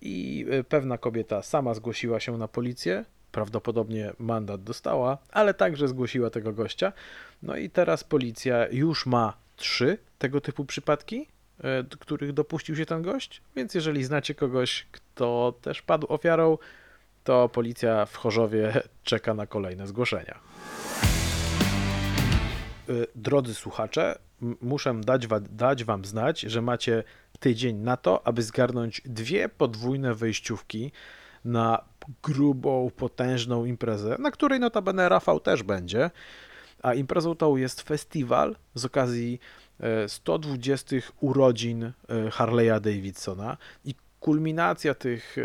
i 0.00 0.46
e, 0.50 0.64
pewna 0.64 0.98
kobieta 0.98 1.42
sama 1.42 1.74
zgłosiła 1.74 2.20
się 2.20 2.38
na 2.38 2.48
policję 2.48 3.04
prawdopodobnie 3.32 4.12
mandat 4.18 4.62
dostała, 4.62 5.18
ale 5.30 5.54
także 5.54 5.88
zgłosiła 5.88 6.30
tego 6.30 6.52
gościa. 6.52 6.92
No 7.42 7.56
i 7.56 7.70
teraz 7.70 8.04
policja 8.04 8.66
już 8.70 9.06
ma 9.06 9.36
trzy 9.56 9.98
tego 10.18 10.40
typu 10.40 10.64
przypadki, 10.64 11.26
e, 11.64 11.84
których 11.98 12.32
dopuścił 12.32 12.76
się 12.76 12.86
ten 12.86 13.02
gość, 13.02 13.42
więc 13.56 13.74
jeżeli 13.74 14.04
znacie 14.04 14.34
kogoś, 14.34 14.86
kto 14.92 15.54
też 15.62 15.82
padł 15.82 16.06
ofiarą, 16.12 16.58
to 17.24 17.48
policja 17.48 18.06
w 18.06 18.16
Chorzowie 18.16 18.82
czeka 19.04 19.34
na 19.34 19.46
kolejne 19.46 19.86
zgłoszenia. 19.86 20.38
Y, 22.92 23.06
Drodzy 23.14 23.54
słuchacze, 23.54 24.18
muszę 24.60 25.00
dać, 25.00 25.26
wa- 25.26 25.40
dać 25.40 25.84
Wam 25.84 26.04
znać, 26.04 26.40
że 26.40 26.62
macie 26.62 27.04
tydzień 27.40 27.76
na 27.76 27.96
to, 27.96 28.26
aby 28.26 28.42
zgarnąć 28.42 29.02
dwie 29.04 29.48
podwójne 29.48 30.14
wejściówki 30.14 30.92
na 31.44 31.84
grubą, 32.22 32.90
potężną 32.96 33.64
imprezę, 33.64 34.16
na 34.18 34.30
której 34.30 34.60
notabene 34.60 35.08
Rafał 35.08 35.40
też 35.40 35.62
będzie. 35.62 36.10
A 36.82 36.94
imprezą 36.94 37.34
tą 37.34 37.56
jest 37.56 37.80
festiwal 37.82 38.56
z 38.74 38.84
okazji 38.84 39.40
e, 39.80 40.08
120 40.08 40.96
urodzin 41.20 41.84
e, 41.84 41.92
Harley'a 42.08 42.80
Davidsona 42.80 43.56
i 43.84 43.94
kulminacja 44.22 44.94
tych, 44.94 45.36
e, 45.38 45.42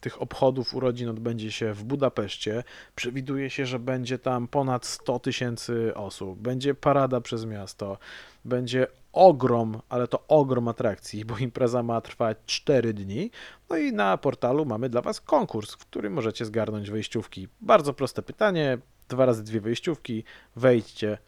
tych 0.00 0.22
obchodów 0.22 0.74
urodzin 0.74 1.08
odbędzie 1.08 1.52
się 1.52 1.72
w 1.72 1.84
Budapeszcie. 1.84 2.64
Przewiduje 2.94 3.50
się, 3.50 3.66
że 3.66 3.78
będzie 3.78 4.18
tam 4.18 4.48
ponad 4.48 4.86
100 4.86 5.18
tysięcy 5.18 5.94
osób. 5.94 6.38
Będzie 6.38 6.74
parada 6.74 7.20
przez 7.20 7.44
miasto. 7.44 7.98
Będzie 8.44 8.86
ogrom, 9.12 9.80
ale 9.88 10.08
to 10.08 10.24
ogrom 10.28 10.68
atrakcji, 10.68 11.24
bo 11.24 11.38
impreza 11.38 11.82
ma 11.82 12.00
trwać 12.00 12.38
4 12.46 12.94
dni. 12.94 13.30
No 13.70 13.76
i 13.76 13.92
na 13.92 14.18
portalu 14.18 14.64
mamy 14.64 14.88
dla 14.88 15.02
Was 15.02 15.20
konkurs, 15.20 15.72
w 15.72 15.78
którym 15.78 16.12
możecie 16.12 16.44
zgarnąć 16.44 16.90
wejściówki. 16.90 17.48
Bardzo 17.60 17.94
proste 17.94 18.22
pytanie, 18.22 18.78
dwa 19.08 19.26
razy 19.26 19.44
dwie 19.44 19.60
wejściówki, 19.60 20.24
wejdźcie, 20.56 21.18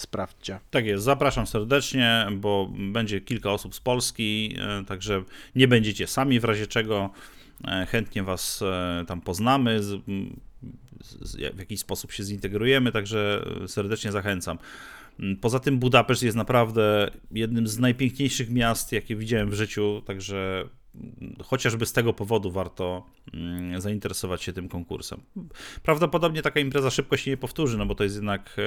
sprawdźcie. 0.00 0.58
Tak 0.70 0.86
jest, 0.86 1.04
zapraszam 1.04 1.46
serdecznie, 1.46 2.26
bo 2.32 2.72
będzie 2.92 3.20
kilka 3.20 3.52
osób 3.52 3.74
z 3.74 3.80
Polski, 3.80 4.56
e, 4.58 4.84
także 4.84 5.24
nie 5.54 5.68
będziecie 5.68 6.06
sami 6.06 6.40
w 6.40 6.44
razie 6.44 6.66
czego. 6.66 7.10
e, 7.64 7.86
Chętnie 7.86 8.22
Was 8.22 8.62
e, 8.62 9.04
tam 9.08 9.20
poznamy, 9.20 9.80
w 11.54 11.58
jakiś 11.58 11.80
sposób 11.80 12.12
się 12.12 12.24
zintegrujemy, 12.24 12.92
także 12.92 13.44
serdecznie 13.66 14.12
zachęcam. 14.12 14.58
M, 15.20 15.36
Poza 15.36 15.60
tym 15.60 15.78
Budapeszt 15.78 16.22
jest 16.22 16.36
naprawdę 16.36 17.10
jednym 17.30 17.66
z 17.66 17.78
najpiękniejszych 17.78 18.50
miast, 18.50 18.92
jakie 18.92 19.16
widziałem 19.16 19.50
w 19.50 19.54
życiu, 19.54 20.02
także 20.06 20.64
chociażby 21.44 21.86
z 21.86 21.92
tego 21.92 22.12
powodu 22.12 22.50
warto 22.50 23.06
mm, 23.34 23.80
zainteresować 23.80 24.42
się 24.42 24.52
tym 24.52 24.68
konkursem. 24.68 25.20
Prawdopodobnie 25.82 26.42
taka 26.42 26.60
impreza 26.60 26.90
szybko 26.90 27.16
się 27.16 27.30
nie 27.30 27.36
powtórzy, 27.36 27.78
no 27.78 27.86
bo 27.86 27.94
to 27.94 28.04
jest 28.04 28.16
jednak 28.16 28.56
e, 28.58 28.62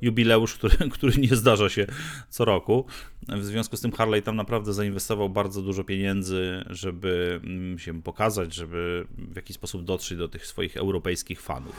jubileusz, 0.00 0.54
który, 0.54 0.76
który 0.94 1.20
nie 1.20 1.36
zdarza 1.36 1.68
się 1.68 1.86
co 2.28 2.44
roku. 2.44 2.86
W 3.28 3.44
związku 3.44 3.76
z 3.76 3.80
tym 3.80 3.92
Harley 3.92 4.22
tam 4.22 4.36
naprawdę 4.36 4.72
zainwestował 4.72 5.30
bardzo 5.30 5.62
dużo 5.62 5.84
pieniędzy, 5.84 6.64
żeby 6.70 7.40
mm, 7.44 7.78
się 7.78 8.02
pokazać, 8.02 8.54
żeby 8.54 9.06
w 9.18 9.36
jakiś 9.36 9.56
sposób 9.56 9.84
dotrzeć 9.84 10.18
do 10.18 10.28
tych 10.28 10.46
swoich 10.46 10.76
europejskich 10.76 11.40
fanów. 11.40 11.74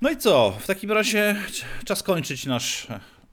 No 0.00 0.10
i 0.10 0.16
co? 0.16 0.56
W 0.60 0.66
takim 0.66 0.92
razie 0.92 1.36
czas 1.84 2.02
kończyć 2.02 2.46
nasz 2.46 2.86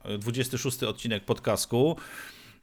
e, 0.04 0.18
26 0.18 0.82
odcinek 0.82 1.24
podcastku. 1.24 1.96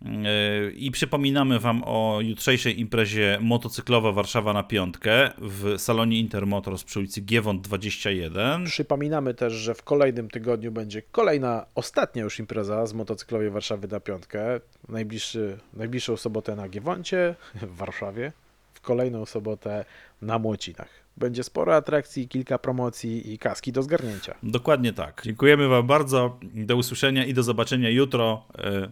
Yy, 0.02 0.72
I 0.72 0.92
przypominamy 0.92 1.60
Wam 1.60 1.84
o 1.86 2.20
jutrzejszej 2.22 2.80
imprezie 2.80 3.38
motocyklowa 3.42 4.12
Warszawa 4.12 4.54
na 4.54 4.64
piątkę 4.64 5.32
w 5.38 5.76
salonie 5.78 6.20
Intermotors 6.20 6.84
przy 6.84 7.00
ulicy 7.00 7.22
Giewont 7.22 7.62
21. 7.62 8.66
Przypominamy 8.66 9.34
też, 9.34 9.54
że 9.54 9.76
w 9.76 9.84
kolejnym 9.84 10.30
tygodniu 10.30 10.72
będzie 10.72 11.02
kolejna, 11.02 11.66
ostatnia 11.76 12.24
już 12.24 12.40
impreza 12.40 12.86
z 12.86 12.94
motocyklowej 12.94 13.50
Warszawy 13.50 13.88
na 13.88 14.00
piątkę. 14.00 14.60
Najbliższy, 14.90 15.58
najbliższą 15.74 16.18
sobotę 16.18 16.56
na 16.56 16.70
Giewoncie 16.70 17.36
w 17.56 17.76
Warszawie, 17.76 18.32
w 18.74 18.82
kolejną 18.82 19.26
sobotę 19.26 19.86
na 20.22 20.40
Młocinach. 20.40 20.90
Będzie 21.18 21.44
sporo 21.44 21.76
atrakcji, 21.76 22.28
kilka 22.28 22.58
promocji 22.58 23.34
i 23.34 23.38
kaski 23.38 23.72
do 23.72 23.84
zgarnięcia. 23.84 24.36
Dokładnie 24.44 24.94
tak. 24.94 25.22
Dziękujemy 25.26 25.68
Wam 25.68 25.88
bardzo. 25.88 26.40
Do 26.44 26.76
usłyszenia 26.76 27.26
i 27.26 27.34
do 27.34 27.44
zobaczenia 27.44 27.90
jutro 27.90 28.46
yy, 28.58 28.92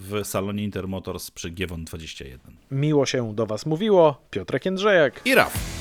w 0.00 0.24
salonie 0.24 0.64
Intermotors 0.64 1.30
przy 1.30 1.50
Giewont 1.50 1.88
21. 1.88 2.56
Miło 2.70 3.06
się 3.06 3.34
do 3.34 3.46
Was 3.46 3.66
mówiło. 3.66 4.22
Piotrek 4.30 4.64
Jędrzejek. 4.64 5.20
I 5.24 5.34
Raf. 5.34 5.79